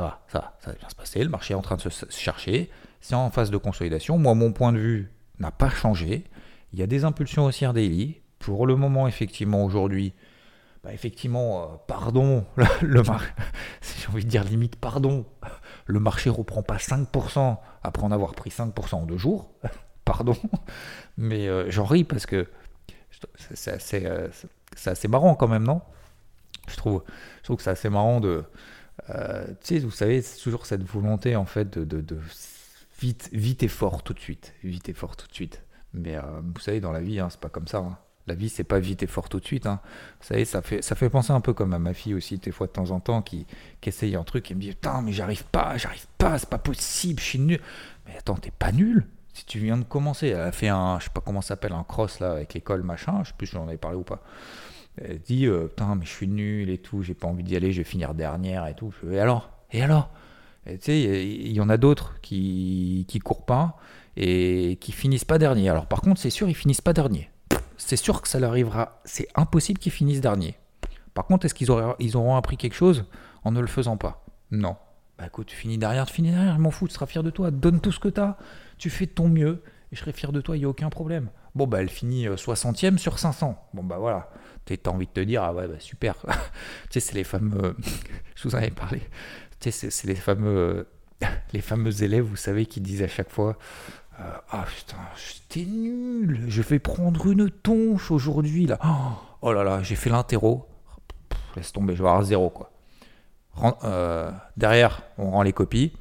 va, 0.00 0.22
ça 0.28 0.38
va, 0.38 0.58
ça 0.60 0.72
va 0.72 0.88
se 0.88 0.94
passer. 0.94 1.22
Le 1.24 1.30
marché 1.30 1.52
est 1.52 1.56
en 1.56 1.62
train 1.62 1.76
de 1.76 1.80
se 1.80 2.06
chercher. 2.10 2.70
C'est 3.00 3.14
en 3.14 3.30
phase 3.30 3.50
de 3.50 3.56
consolidation. 3.56 4.18
Moi, 4.18 4.34
mon 4.34 4.52
point 4.52 4.72
de 4.72 4.78
vue 4.78 5.10
n'a 5.38 5.50
pas 5.50 5.70
changé. 5.70 6.24
Il 6.72 6.78
y 6.78 6.82
a 6.82 6.86
des 6.86 7.04
impulsions 7.04 7.44
haussières 7.44 7.72
daily. 7.72 8.20
Pour 8.38 8.66
le 8.66 8.76
moment, 8.76 9.08
effectivement, 9.08 9.64
aujourd'hui, 9.64 10.14
bah, 10.84 10.92
effectivement, 10.94 11.62
euh, 11.62 11.66
pardon, 11.86 12.44
le, 12.82 13.02
j'ai 13.82 14.08
envie 14.08 14.24
de 14.24 14.30
dire 14.30 14.44
limite 14.44 14.76
pardon, 14.76 15.26
le 15.90 16.00
marché 16.00 16.30
reprend 16.30 16.62
pas 16.62 16.76
5% 16.76 17.58
après 17.82 18.02
en 18.02 18.12
avoir 18.12 18.34
pris 18.34 18.50
5% 18.50 18.94
en 18.94 19.06
deux 19.06 19.18
jours, 19.18 19.50
pardon, 20.04 20.36
mais 21.16 21.48
euh, 21.48 21.70
j'en 21.70 21.84
ris 21.84 22.04
parce 22.04 22.26
que 22.26 22.48
c'est 23.38 23.72
assez, 23.72 24.06
euh, 24.06 24.28
marrant 25.08 25.34
quand 25.34 25.48
même, 25.48 25.64
non? 25.64 25.82
Je 26.68 26.76
trouve, 26.76 27.02
je 27.38 27.44
trouve 27.44 27.56
que 27.56 27.62
c'est 27.62 27.70
assez 27.70 27.90
marrant 27.90 28.20
de, 28.20 28.44
tu 29.08 29.14
sais, 29.62 29.78
vous 29.80 29.90
savez, 29.90 30.22
c'est 30.22 30.40
toujours 30.40 30.66
cette 30.66 30.82
volonté 30.82 31.36
en 31.36 31.44
fait 31.44 31.78
de, 31.78 32.18
vite, 33.00 33.28
vite 33.32 33.62
et 33.62 33.68
fort 33.68 34.02
tout 34.02 34.14
de 34.14 34.20
suite, 34.20 34.54
vite 34.62 34.88
et 34.88 34.92
fort 34.92 35.16
tout 35.16 35.26
de 35.26 35.34
suite. 35.34 35.62
Mais 35.92 36.16
vous 36.16 36.60
savez, 36.60 36.80
dans 36.80 36.92
la 36.92 37.00
vie, 37.00 37.18
hein, 37.18 37.28
c'est 37.30 37.40
pas 37.40 37.48
comme 37.48 37.66
ça. 37.66 37.78
Hein. 37.78 37.98
La 38.30 38.36
vie, 38.36 38.48
c'est 38.48 38.62
pas 38.62 38.78
vite 38.78 39.02
et 39.02 39.08
fort 39.08 39.28
tout 39.28 39.40
de 39.40 39.44
suite. 39.44 39.66
Hein. 39.66 39.80
Vous 40.20 40.28
savez, 40.28 40.44
ça 40.44 40.62
fait, 40.62 40.82
ça 40.82 40.94
fait 40.94 41.10
penser 41.10 41.32
un 41.32 41.40
peu 41.40 41.52
comme 41.52 41.74
à 41.74 41.80
ma 41.80 41.92
fille 41.92 42.14
aussi, 42.14 42.38
des 42.38 42.52
fois 42.52 42.68
de 42.68 42.72
temps 42.72 42.92
en 42.92 43.00
temps, 43.00 43.22
qui, 43.22 43.44
qui 43.80 43.88
essaye 43.88 44.14
un 44.14 44.22
truc 44.22 44.52
et 44.52 44.54
me 44.54 44.60
dit 44.60 44.68
Putain, 44.68 45.02
mais 45.02 45.10
j'arrive 45.10 45.44
pas, 45.46 45.76
j'arrive 45.78 46.06
pas, 46.16 46.38
c'est 46.38 46.48
pas 46.48 46.58
possible, 46.58 47.18
je 47.18 47.24
suis 47.24 47.40
nul. 47.40 47.60
Mais 48.06 48.16
attends, 48.16 48.36
t'es 48.36 48.52
pas 48.56 48.70
nul? 48.70 49.08
Si 49.32 49.44
tu 49.46 49.58
viens 49.58 49.78
de 49.78 49.82
commencer. 49.82 50.28
Elle 50.28 50.42
a 50.42 50.52
fait 50.52 50.68
un, 50.68 51.00
je 51.00 51.06
sais 51.06 51.10
pas 51.12 51.20
comment 51.20 51.40
ça 51.40 51.48
s'appelle, 51.48 51.72
un 51.72 51.82
cross 51.82 52.20
là 52.20 52.30
avec 52.30 52.54
l'école, 52.54 52.84
machin, 52.84 53.18
je 53.24 53.30
sais 53.30 53.34
plus 53.36 53.48
si 53.48 53.54
j'en 53.54 53.66
avais 53.66 53.78
parlé 53.78 53.96
ou 53.96 54.04
pas. 54.04 54.22
Elle 54.96 55.18
dit 55.18 55.46
euh, 55.46 55.66
Putain, 55.66 55.96
mais 55.96 56.04
je 56.04 56.10
suis 56.10 56.28
nul 56.28 56.70
et 56.70 56.78
tout, 56.78 57.02
j'ai 57.02 57.14
pas 57.14 57.26
envie 57.26 57.42
d'y 57.42 57.56
aller, 57.56 57.72
je 57.72 57.78
vais 57.78 57.84
finir 57.84 58.14
dernière 58.14 58.64
et 58.68 58.76
tout. 58.76 58.94
et 59.10 59.18
alors? 59.18 59.50
Et 59.72 59.82
alors? 59.82 60.08
Tu 60.66 60.78
sais, 60.82 61.00
il 61.00 61.50
y, 61.50 61.60
en 61.60 61.68
a 61.68 61.78
d'autres 61.78 62.20
qui, 62.20 63.06
qui 63.08 63.18
courent 63.18 63.44
pas 63.44 63.76
et 64.16 64.78
qui 64.80 64.92
finissent 64.92 65.24
pas 65.24 65.38
dernier. 65.38 65.68
Alors 65.68 65.86
par 65.86 66.00
contre, 66.00 66.20
c'est 66.20 66.30
sûr, 66.30 66.48
ils 66.48 66.54
finissent 66.54 66.80
pas 66.80 66.92
dernier 66.92 67.28
c'est 67.80 67.96
sûr 67.96 68.22
que 68.22 68.28
ça 68.28 68.38
leur 68.38 68.50
arrivera. 68.50 69.00
C'est 69.04 69.28
impossible 69.34 69.78
qu'ils 69.78 69.92
finissent 69.92 70.20
dernier. 70.20 70.56
Par 71.14 71.26
contre, 71.26 71.46
est-ce 71.46 71.54
qu'ils 71.54 71.68
ils 71.98 72.16
auront 72.16 72.36
appris 72.36 72.56
quelque 72.56 72.74
chose 72.74 73.06
en 73.42 73.52
ne 73.52 73.60
le 73.60 73.66
faisant 73.66 73.96
pas? 73.96 74.24
Non. 74.50 74.76
Bah 75.18 75.26
écoute, 75.26 75.46
tu 75.46 75.56
finis 75.56 75.78
derrière, 75.78 76.06
tu 76.06 76.14
finis 76.14 76.30
derrière, 76.30 76.54
je 76.54 76.60
m'en 76.60 76.70
fous, 76.70 76.88
tu 76.88 76.94
seras 76.94 77.06
fier 77.06 77.22
de 77.22 77.30
toi. 77.30 77.50
Donne 77.50 77.80
tout 77.80 77.92
ce 77.92 77.98
que 77.98 78.08
tu 78.08 78.20
as. 78.20 78.36
Tu 78.78 78.90
fais 78.90 79.06
ton 79.06 79.28
mieux 79.28 79.62
et 79.92 79.96
je 79.96 80.00
serai 80.00 80.12
fier 80.12 80.32
de 80.32 80.40
toi, 80.40 80.56
il 80.56 80.60
n'y 80.60 80.66
a 80.66 80.68
aucun 80.68 80.88
problème. 80.88 81.30
Bon, 81.54 81.66
bah 81.66 81.80
elle 81.80 81.88
finit 81.88 82.28
60e 82.28 82.94
euh, 82.94 82.98
sur 82.98 83.18
500. 83.18 83.58
Bon, 83.74 83.82
bah 83.82 83.98
voilà. 83.98 84.30
Tu 84.66 84.78
as 84.84 84.88
envie 84.88 85.06
de 85.06 85.12
te 85.12 85.20
dire, 85.20 85.42
ah 85.42 85.52
ouais, 85.52 85.66
bah 85.66 85.80
super. 85.80 86.14
tu 86.90 86.92
sais, 86.92 87.00
c'est 87.00 87.14
les 87.14 87.24
fameux. 87.24 87.76
je 88.36 88.48
vous 88.48 88.54
en 88.54 88.58
avais 88.58 88.70
parlé. 88.70 89.00
Tu 89.58 89.72
sais, 89.72 89.90
c'est 89.90 90.06
les 90.06 90.14
fameux. 90.14 90.86
les 91.52 91.60
fameux 91.60 92.02
élèves, 92.02 92.24
vous 92.24 92.36
savez, 92.36 92.66
qui 92.66 92.80
disent 92.80 93.02
à 93.02 93.08
chaque 93.08 93.30
fois 93.30 93.50
euh, 93.50 93.52
ah 94.50 94.64
putain, 94.66 94.96
j'étais 95.16 95.68
nul. 95.68 96.44
Je 96.48 96.62
vais 96.62 96.78
prendre 96.78 97.26
une 97.26 97.50
tonche 97.50 98.10
aujourd'hui 98.10 98.66
là. 98.66 98.78
Oh, 98.84 99.12
oh 99.42 99.52
là 99.52 99.64
là, 99.64 99.82
j'ai 99.82 99.96
fait 99.96 100.10
l'interro. 100.10 100.66
Laisse 101.56 101.72
tomber, 101.72 101.96
je 101.96 102.02
vais 102.02 102.08
avoir 102.08 102.24
zéro 102.24 102.50
quoi. 102.50 102.70
Euh, 103.84 104.30
derrière, 104.56 105.02
on 105.18 105.30
rend 105.30 105.42
les 105.42 105.52
copies. 105.52 105.92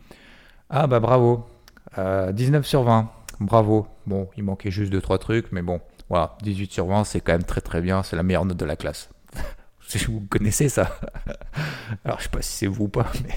Ah 0.70 0.88
bah 0.88 1.00
bravo. 1.00 1.46
19 1.98 1.98
euh, 1.98 2.64
sur 2.64 2.84
20. 2.84 3.10
Bravo. 3.40 3.88
Bon, 4.06 4.30
il 4.38 4.44
manquait 4.44 4.72
juste 4.72 4.94
2-3 4.94 5.20
trucs, 5.20 5.52
mais 5.52 5.62
bon, 5.62 5.82
voilà, 6.10 6.36
18 6.44 6.72
sur 6.72 6.88
20, 6.88 7.04
c'est 7.04 7.22
quand 7.22 7.32
même 7.32 7.44
très 7.44 7.62
très 7.62 7.82
bien. 7.82 8.04
C'est 8.04 8.16
la 8.16 8.24
meilleure 8.24 8.46
note 8.46 8.58
de 8.58 8.66
la 8.66 8.76
classe. 8.76 9.10
vous 10.08 10.22
connaissez 10.30 10.70
ça. 10.70 11.00
Alors 12.06 12.20
je 12.20 12.24
sais 12.24 12.30
pas 12.30 12.42
si 12.42 12.52
c'est 12.52 12.68
vous 12.68 12.86
ou 12.86 12.90
pas, 12.90 13.12
mais 13.24 13.34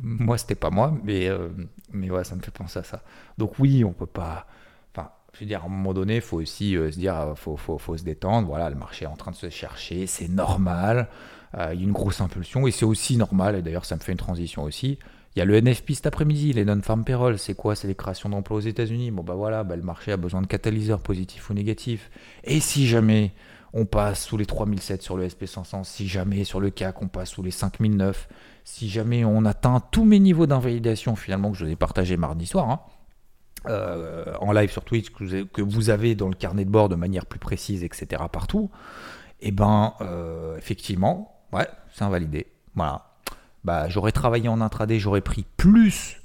moi, 0.00 0.38
c'était 0.38 0.54
pas 0.54 0.70
moi, 0.70 0.94
mais, 1.02 1.28
euh, 1.28 1.48
mais 1.92 2.10
ouais, 2.10 2.24
ça 2.24 2.36
me 2.36 2.40
fait 2.40 2.50
penser 2.50 2.78
à 2.78 2.82
ça. 2.84 3.02
Donc 3.38 3.58
oui, 3.58 3.84
on 3.84 3.92
peut 3.92 4.06
pas. 4.06 4.46
Enfin, 4.94 5.10
je 5.34 5.40
veux 5.40 5.46
dire, 5.46 5.62
à 5.62 5.66
un 5.66 5.68
moment 5.68 5.94
donné, 5.94 6.16
il 6.16 6.20
faut 6.20 6.38
aussi 6.38 6.74
se 6.74 6.98
dire, 6.98 7.32
faut, 7.36 7.56
faut, 7.56 7.78
faut, 7.78 7.96
se 7.96 8.04
détendre. 8.04 8.46
Voilà, 8.48 8.70
le 8.70 8.76
marché 8.76 9.04
est 9.04 9.08
en 9.08 9.16
train 9.16 9.30
de 9.30 9.36
se 9.36 9.50
chercher, 9.50 10.06
c'est 10.06 10.28
normal. 10.28 11.08
il 11.54 11.58
y 11.58 11.82
a 11.82 11.84
une 11.84 11.92
grosse 11.92 12.20
impulsion 12.20 12.66
et 12.66 12.70
c'est 12.70 12.84
aussi 12.84 13.16
normal. 13.16 13.56
Et 13.56 13.62
d'ailleurs, 13.62 13.84
ça 13.84 13.96
me 13.96 14.00
fait 14.00 14.12
une 14.12 14.18
transition 14.18 14.62
aussi. 14.62 14.98
Il 15.36 15.38
y 15.38 15.42
a 15.42 15.44
le 15.44 15.60
NFP 15.60 15.92
cet 15.92 16.06
après-midi, 16.06 16.52
les 16.52 16.64
non-farm 16.64 17.04
payroll, 17.04 17.38
c'est 17.38 17.54
quoi? 17.54 17.76
C'est 17.76 17.86
les 17.86 17.94
créations 17.94 18.28
d'emplois 18.28 18.56
aux 18.56 18.62
États-Unis. 18.62 19.12
Bon, 19.12 19.22
bah 19.22 19.34
voilà, 19.34 19.62
bah, 19.62 19.76
le 19.76 19.82
marché 19.82 20.10
a 20.10 20.16
besoin 20.16 20.42
de 20.42 20.48
catalyseurs 20.48 21.00
positifs 21.00 21.50
ou 21.50 21.54
négatifs. 21.54 22.10
Et 22.42 22.58
si 22.58 22.88
jamais 22.88 23.32
on 23.72 23.84
passe 23.84 24.24
sous 24.24 24.36
les 24.36 24.46
3007 24.46 25.02
sur 25.02 25.16
le 25.16 25.26
SP500, 25.26 25.84
si 25.84 26.08
jamais 26.08 26.44
sur 26.44 26.60
le 26.60 26.70
CAC 26.70 27.02
on 27.02 27.08
passe 27.08 27.30
sous 27.30 27.42
les 27.42 27.50
5009, 27.50 28.28
si 28.64 28.88
jamais 28.88 29.24
on 29.24 29.44
atteint 29.44 29.80
tous 29.90 30.04
mes 30.04 30.18
niveaux 30.18 30.46
d'invalidation 30.46 31.16
finalement 31.16 31.52
que 31.52 31.58
je 31.58 31.64
vous 31.64 31.70
ai 31.70 31.76
partagé 31.76 32.16
mardi 32.16 32.46
soir, 32.46 32.68
hein, 32.68 32.80
euh, 33.68 34.34
en 34.40 34.52
live 34.52 34.70
sur 34.70 34.84
Twitch, 34.84 35.10
que 35.10 35.62
vous, 35.62 35.90
avez, 35.90 36.14
dans 36.14 36.28
le 36.28 36.34
carnet 36.34 36.64
de 36.64 36.70
bord 36.70 36.88
de 36.88 36.94
manière 36.94 37.26
plus 37.26 37.38
précise, 37.38 37.84
etc. 37.84 38.22
partout, 38.32 38.70
et 39.40 39.48
eh 39.48 39.52
ben 39.52 39.94
euh, 40.00 40.56
effectivement, 40.58 41.40
ouais, 41.52 41.68
c'est 41.92 42.04
invalidé. 42.04 42.46
Voilà, 42.74 43.10
bah, 43.64 43.88
j'aurais 43.88 44.12
travaillé 44.12 44.48
en 44.48 44.60
intraday, 44.60 44.98
j'aurais 44.98 45.20
pris 45.20 45.44
plus 45.56 46.20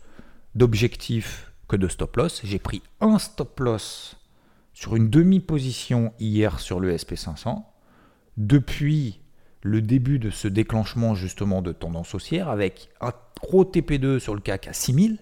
d'objectifs 0.56 1.52
que 1.68 1.76
de 1.76 1.88
stop 1.88 2.16
loss. 2.16 2.42
J'ai 2.44 2.60
pris 2.60 2.82
un 3.02 3.20
stop 3.20 3.60
loss 3.60 4.18
sur 4.76 4.98
une 4.98 5.10
demi-position 5.10 6.14
hier 6.20 6.60
sur 6.60 6.80
le 6.80 6.96
SP500. 6.96 7.64
Depuis 8.38 9.22
le 9.62 9.82
début 9.82 10.20
de 10.20 10.30
ce 10.30 10.48
déclenchement 10.48 11.16
justement 11.16 11.64
de 11.64 11.72
tendance 11.72 12.14
haussière 12.14 12.50
avec 12.50 12.90
un 13.02 13.14
gros 13.42 13.64
TP2 13.64 14.20
sur 14.20 14.36
le 14.36 14.42
CAC 14.42 14.68
à 14.68 14.74
6000. 14.74 15.18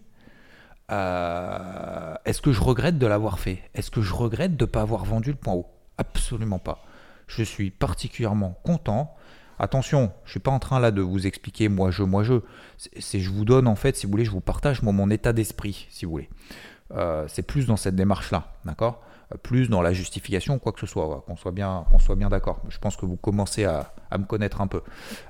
Euh, 0.91 2.15
est-ce 2.25 2.41
que 2.41 2.51
je 2.51 2.61
regrette 2.61 2.97
de 2.97 3.07
l'avoir 3.07 3.39
fait? 3.39 3.59
Est-ce 3.75 3.91
que 3.91 4.01
je 4.01 4.13
regrette 4.13 4.57
de 4.57 4.65
ne 4.65 4.69
pas 4.69 4.81
avoir 4.81 5.05
vendu 5.05 5.29
le 5.29 5.37
point 5.37 5.53
haut? 5.53 5.67
Absolument 5.97 6.59
pas. 6.59 6.83
Je 7.27 7.43
suis 7.43 7.71
particulièrement 7.71 8.59
content 8.63 9.15
Attention, 9.59 10.11
je 10.25 10.31
suis 10.31 10.39
pas 10.39 10.49
en 10.49 10.57
train 10.57 10.79
là 10.79 10.89
de 10.89 11.01
vous 11.01 11.27
expliquer 11.27 11.69
moi 11.69 11.91
je, 11.91 12.01
moi 12.01 12.23
je. 12.23 12.41
C'est 12.99 13.19
je 13.19 13.29
vous 13.29 13.45
donne 13.45 13.67
en 13.67 13.75
fait, 13.75 13.95
si 13.95 14.07
vous 14.07 14.11
voulez, 14.11 14.25
je 14.25 14.31
vous 14.31 14.41
partage 14.41 14.81
mon 14.81 15.11
état 15.11 15.31
d'esprit, 15.31 15.85
si 15.91 16.05
vous 16.05 16.11
voulez. 16.11 16.29
Euh, 16.91 17.25
c'est 17.27 17.43
plus 17.43 17.67
dans 17.67 17.77
cette 17.77 17.95
démarche-là, 17.95 18.51
d'accord? 18.65 19.03
euh, 19.03 19.12
Plus 19.41 19.69
dans 19.69 19.81
la 19.81 19.93
justification, 19.93 20.59
quoi 20.59 20.71
que 20.71 20.79
ce 20.79 20.85
soit, 20.85 21.23
qu'on 21.25 21.35
soit 21.35 21.51
bien, 21.51 21.85
qu'on 21.91 21.99
soit 21.99 22.15
bien 22.15 22.29
d'accord. 22.29 22.61
Je 22.69 22.77
pense 22.77 22.95
que 22.95 23.05
vous 23.05 23.15
commencez 23.15 23.65
à, 23.65 23.93
me 24.17 24.25
connaître 24.25 24.61
un 24.61 24.67
peu, 24.67 24.81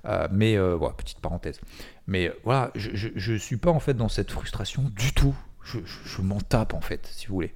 euh, 0.06 0.28
mais 0.32 0.58
voilà, 0.58 0.94
petite 0.94 1.20
parenthèse. 1.20 1.62
Mais 2.08 2.32
voilà, 2.44 2.72
je, 2.76 3.32
ne 3.32 3.38
suis 3.38 3.58
pas 3.58 3.72
en 3.72 3.80
fait 3.80 3.94
dans 3.94 4.10
cette 4.10 4.32
frustration 4.32 4.84
du 4.96 5.14
tout. 5.14 5.36
Je, 5.64 6.22
m'en 6.22 6.42
tape 6.42 6.74
en 6.74 6.82
fait, 6.82 7.08
si 7.14 7.28
vous 7.28 7.36
voulez. 7.36 7.54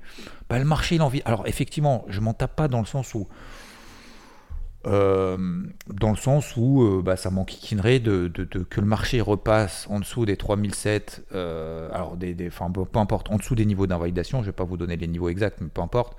Bah, 0.49 0.57
le 0.59 0.65
marché, 0.65 0.95
il 0.95 1.01
en 1.01 1.09
vit. 1.09 1.21
Alors 1.25 1.45
effectivement, 1.47 2.05
je 2.07 2.21
m'en 2.21 2.33
tape 2.33 2.55
pas 2.55 2.69
dans 2.69 2.79
le 2.79 2.85
sens 2.85 3.13
où 3.13 3.27
euh, 4.87 5.37
dans 5.87 6.11
le 6.11 6.15
sens 6.15 6.55
où 6.55 6.81
euh, 6.81 7.01
bah, 7.03 7.17
ça 7.17 7.29
m'enquiquinerait 7.29 7.99
de, 7.99 8.29
que 8.29 8.79
le 8.79 8.87
marché 8.87 9.19
repasse 9.19 9.85
en 9.89 9.99
dessous 9.99 10.25
des 10.25 10.37
3007, 10.37 11.25
euh, 11.33 11.89
alors 11.91 12.15
des, 12.15 12.33
des 12.33 12.49
peu 12.49 12.99
importe, 12.99 13.29
en 13.29 13.35
dessous 13.35 13.55
des 13.55 13.65
niveaux 13.65 13.85
d'invalidation, 13.85 14.39
je 14.39 14.43
ne 14.43 14.45
vais 14.47 14.55
pas 14.55 14.63
vous 14.63 14.77
donner 14.77 14.95
les 14.95 15.07
niveaux 15.07 15.27
exacts, 15.27 15.59
mais 15.59 15.67
peu 15.67 15.81
importe, 15.81 16.17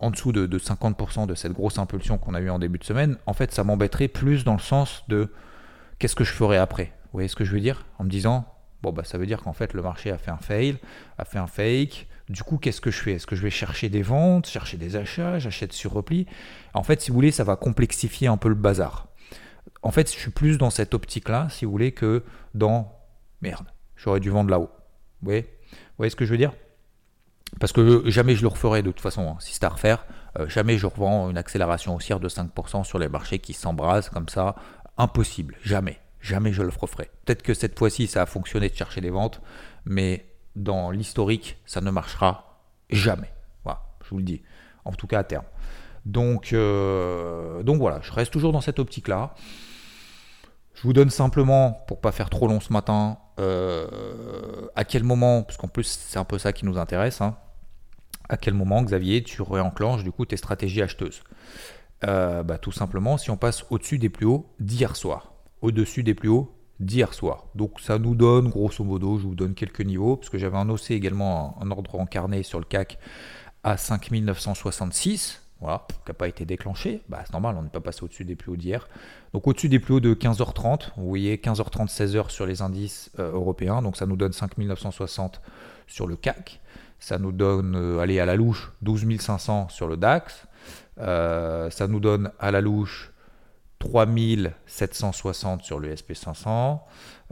en 0.00 0.10
dessous 0.10 0.32
de, 0.32 0.58
50% 0.58 1.26
de 1.26 1.34
cette 1.34 1.52
grosse 1.52 1.78
impulsion 1.78 2.18
qu'on 2.18 2.34
a 2.34 2.40
eu 2.40 2.50
en 2.50 2.58
début 2.58 2.78
de 2.78 2.84
semaine, 2.84 3.16
en 3.26 3.32
fait 3.32 3.52
ça 3.52 3.64
m'embêterait 3.64 4.08
plus 4.08 4.44
dans 4.44 4.54
le 4.54 4.60
sens 4.60 5.02
de 5.08 5.28
qu'est-ce 5.98 6.16
que 6.16 6.24
je 6.24 6.32
ferais 6.32 6.58
après. 6.58 6.92
Vous 7.06 7.18
voyez 7.18 7.28
ce 7.28 7.36
que 7.36 7.44
je 7.44 7.52
veux 7.52 7.60
dire? 7.60 7.84
En 7.98 8.04
me 8.04 8.10
disant, 8.10 8.44
bon 8.82 8.92
bah 8.92 9.04
ça 9.04 9.18
veut 9.18 9.26
dire 9.26 9.42
qu'en 9.42 9.52
fait 9.52 9.72
le 9.74 9.82
marché 9.82 10.10
a 10.10 10.18
fait 10.18 10.30
un 10.30 10.38
fail, 10.38 10.76
a 11.18 11.24
fait 11.24 11.38
un 11.38 11.46
fake, 11.46 12.06
du 12.28 12.42
coup, 12.42 12.58
qu'est-ce 12.58 12.80
que 12.80 12.90
je 12.90 13.00
fais? 13.00 13.12
Est-ce 13.12 13.26
que 13.26 13.36
je 13.36 13.42
vais 13.42 13.50
chercher 13.50 13.88
des 13.88 14.02
ventes, 14.02 14.48
chercher 14.48 14.76
des 14.76 14.96
achats, 14.96 15.38
j'achète 15.38 15.72
sur 15.72 15.92
repli 15.92 16.26
En 16.74 16.82
fait, 16.82 17.00
si 17.00 17.10
vous 17.10 17.14
voulez, 17.14 17.30
ça 17.30 17.44
va 17.44 17.56
complexifier 17.56 18.26
un 18.26 18.36
peu 18.36 18.48
le 18.48 18.54
bazar. 18.54 19.08
En 19.82 19.90
fait, 19.90 20.12
je 20.12 20.18
suis 20.18 20.30
plus 20.30 20.58
dans 20.58 20.70
cette 20.70 20.94
optique-là, 20.94 21.48
si 21.50 21.64
vous 21.64 21.70
voulez, 21.70 21.92
que 21.92 22.24
dans 22.54 22.92
merde, 23.42 23.66
j'aurais 23.96 24.20
dû 24.20 24.30
vendre 24.30 24.50
là-haut. 24.50 24.70
Vous 25.22 25.32
voyez? 25.96 26.10
Ce 26.10 26.16
que 26.16 26.24
je 26.24 26.30
veux 26.30 26.38
dire? 26.38 26.52
Parce 27.60 27.72
que 27.72 28.02
jamais 28.10 28.34
je 28.34 28.42
le 28.42 28.48
referai 28.48 28.82
de 28.82 28.90
toute 28.90 29.00
façon, 29.00 29.28
hein. 29.28 29.36
si 29.38 29.54
c'est 29.54 29.64
à 29.64 29.68
refaire, 29.68 30.04
euh, 30.38 30.48
jamais 30.48 30.78
je 30.78 30.86
revends 30.86 31.30
une 31.30 31.38
accélération 31.38 31.94
haussière 31.94 32.18
de 32.18 32.28
5% 32.28 32.84
sur 32.84 32.98
les 32.98 33.08
marchés 33.08 33.38
qui 33.38 33.52
s'embrasent 33.52 34.10
comme 34.10 34.28
ça. 34.28 34.56
Impossible, 34.98 35.56
jamais. 35.62 36.00
Jamais 36.20 36.52
je 36.52 36.62
le 36.62 36.72
referai. 36.76 37.08
Peut-être 37.24 37.42
que 37.42 37.54
cette 37.54 37.78
fois-ci, 37.78 38.08
ça 38.08 38.22
a 38.22 38.26
fonctionné 38.26 38.68
de 38.68 38.74
chercher 38.74 39.00
des 39.00 39.10
ventes, 39.10 39.40
mais 39.84 40.26
dans 40.56 40.90
l'historique, 40.90 41.58
ça 41.66 41.80
ne 41.80 41.90
marchera 41.90 42.60
jamais. 42.90 43.32
Voilà, 43.64 43.82
je 44.04 44.10
vous 44.10 44.18
le 44.18 44.24
dis. 44.24 44.42
En 44.84 44.92
tout 44.92 45.06
cas 45.06 45.20
à 45.20 45.24
terme. 45.24 45.44
Donc, 46.04 46.52
euh, 46.52 47.62
donc 47.62 47.78
voilà, 47.78 48.00
je 48.02 48.12
reste 48.12 48.32
toujours 48.32 48.52
dans 48.52 48.60
cette 48.60 48.78
optique-là. 48.78 49.34
Je 50.74 50.82
vous 50.82 50.92
donne 50.92 51.10
simplement, 51.10 51.84
pour 51.88 52.00
pas 52.00 52.12
faire 52.12 52.30
trop 52.30 52.46
long 52.46 52.60
ce 52.60 52.72
matin, 52.72 53.18
euh, 53.40 54.68
à 54.76 54.84
quel 54.84 55.04
moment, 55.04 55.42
parce 55.42 55.56
qu'en 55.56 55.68
plus 55.68 55.84
c'est 55.84 56.18
un 56.18 56.24
peu 56.24 56.38
ça 56.38 56.52
qui 56.52 56.64
nous 56.64 56.78
intéresse, 56.78 57.20
hein, 57.20 57.36
à 58.28 58.36
quel 58.36 58.54
moment, 58.54 58.82
Xavier, 58.82 59.22
tu 59.22 59.42
réenclenches 59.42 60.04
du 60.04 60.12
coup 60.12 60.26
tes 60.26 60.36
stratégies 60.36 60.82
acheteuses? 60.82 61.22
Euh, 62.04 62.42
bah, 62.42 62.58
Tout 62.58 62.72
simplement, 62.72 63.16
si 63.16 63.30
on 63.30 63.36
passe 63.36 63.64
au-dessus 63.70 63.98
des 63.98 64.10
plus 64.10 64.26
hauts 64.26 64.52
d'hier 64.60 64.96
soir, 64.96 65.32
au-dessus 65.62 66.02
des 66.02 66.14
plus 66.14 66.28
hauts 66.28 66.55
d'hier 66.80 67.14
soir. 67.14 67.46
Donc 67.54 67.80
ça 67.80 67.98
nous 67.98 68.14
donne, 68.14 68.48
grosso 68.48 68.84
modo, 68.84 69.18
je 69.18 69.24
vous 69.24 69.34
donne 69.34 69.54
quelques 69.54 69.80
niveaux, 69.80 70.16
parce 70.16 70.28
que 70.28 70.38
j'avais 70.38 70.58
annoncé 70.58 70.94
également 70.94 71.58
un, 71.60 71.70
ordre 71.70 71.98
encarné 71.98 72.42
sur 72.42 72.58
le 72.58 72.64
CAC 72.64 72.98
à 73.64 73.76
5966, 73.76 75.42
voilà, 75.60 75.86
qui 75.88 76.10
n'a 76.10 76.14
pas 76.14 76.28
été 76.28 76.44
déclenché. 76.44 77.02
Bah, 77.08 77.22
c'est 77.24 77.32
normal, 77.32 77.56
on 77.58 77.62
n'est 77.62 77.70
pas 77.70 77.80
passé 77.80 78.04
au-dessus 78.04 78.24
des 78.24 78.36
plus 78.36 78.52
hauts 78.52 78.56
d'hier. 78.56 78.88
Donc 79.32 79.46
au-dessus 79.46 79.68
des 79.68 79.78
plus 79.78 79.94
hauts 79.94 80.00
de 80.00 80.14
15h30, 80.14 80.90
vous 80.96 81.08
voyez 81.08 81.36
15h30, 81.36 81.88
16h 81.88 82.30
sur 82.30 82.46
les 82.46 82.62
indices 82.62 83.10
euh, 83.18 83.32
européens, 83.32 83.82
donc 83.82 83.96
ça 83.96 84.06
nous 84.06 84.16
donne 84.16 84.32
5960 84.32 85.40
sur 85.86 86.06
le 86.06 86.16
CAC. 86.16 86.60
Ça 86.98 87.18
nous 87.18 87.32
donne, 87.32 87.76
euh, 87.76 87.98
aller 87.98 88.20
à 88.20 88.26
la 88.26 88.36
louche, 88.36 88.72
12 88.82 89.18
500 89.18 89.68
sur 89.68 89.86
le 89.86 89.96
DAX. 89.96 90.46
Euh, 90.98 91.68
ça 91.70 91.88
nous 91.88 92.00
donne 92.00 92.30
à 92.38 92.50
la 92.50 92.60
louche 92.60 93.12
3760 93.78 95.62
sur 95.62 95.78
le 95.78 95.94
SP500. 95.94 96.80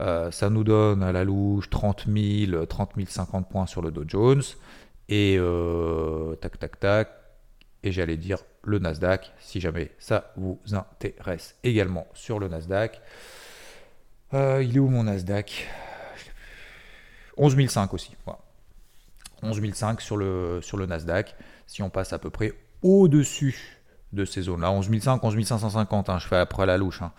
Euh, 0.01 0.31
ça 0.31 0.49
nous 0.49 0.63
donne 0.63 1.03
à 1.03 1.11
la 1.11 1.23
louche 1.23 1.69
30 1.69 2.05
000, 2.07 2.65
30 2.65 2.91
050 3.07 3.49
points 3.49 3.65
sur 3.65 3.81
le 3.81 3.91
Dow 3.91 4.03
Jones. 4.07 4.43
Et 5.09 5.37
euh, 5.39 6.35
tac, 6.35 6.59
tac, 6.59 6.79
tac. 6.79 7.09
Et 7.83 7.91
j'allais 7.91 8.17
dire 8.17 8.39
le 8.63 8.79
Nasdaq, 8.79 9.31
si 9.39 9.59
jamais 9.59 9.91
ça 9.99 10.33
vous 10.37 10.59
intéresse 10.71 11.55
également 11.63 12.07
sur 12.13 12.39
le 12.39 12.47
Nasdaq. 12.47 12.99
Euh, 14.33 14.63
il 14.63 14.75
est 14.75 14.79
où 14.79 14.87
mon 14.87 15.03
Nasdaq? 15.03 15.67
11 17.37 17.55
500 17.55 17.89
aussi. 17.93 18.15
Voilà. 18.25 18.39
11 19.43 19.61
500 19.73 19.99
sur 19.99 20.17
le, 20.17 20.59
sur 20.61 20.77
le 20.77 20.87
Nasdaq. 20.87 21.35
Si 21.67 21.83
on 21.83 21.89
passe 21.89 22.11
à 22.13 22.19
peu 22.19 22.29
près 22.31 22.53
au-dessus 22.81 23.74
de 24.15 24.25
ces 24.25 24.43
zones-là. 24.43 24.71
11 24.71 24.89
500, 24.99 25.19
11 25.21 25.43
550, 25.45 26.09
je 26.19 26.27
fais 26.27 26.37
après 26.37 26.65
la 26.65 26.77
louche. 26.77 27.01
Hein. 27.01 27.11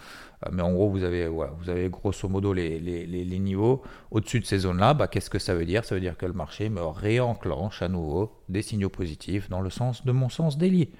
Euh, 0.44 0.50
mais 0.52 0.62
en 0.62 0.72
gros, 0.72 0.90
vous 0.90 1.04
avez, 1.04 1.28
vous 1.28 1.70
avez 1.70 1.88
grosso 1.88 2.28
modo 2.28 2.52
les, 2.52 2.78
les, 2.78 3.38
niveaux. 3.38 3.82
Au-dessus 4.10 4.40
de 4.40 4.46
ces 4.46 4.58
zones-là, 4.58 4.94
bah, 4.94 5.06
qu'est-ce 5.06 5.30
que 5.30 5.38
ça 5.38 5.54
veut 5.54 5.64
dire? 5.64 5.84
Ça 5.84 5.94
veut 5.94 6.00
dire 6.00 6.16
que 6.16 6.26
le 6.26 6.32
marché 6.32 6.68
me 6.68 6.82
réenclenche 6.82 7.82
à 7.82 7.88
nouveau 7.88 8.32
des 8.48 8.62
signaux 8.62 8.88
positifs 8.88 9.48
dans 9.48 9.60
le 9.60 9.70
sens 9.70 10.04
de 10.04 10.12
mon 10.12 10.28
sens 10.28 10.58
délié. 10.58 10.90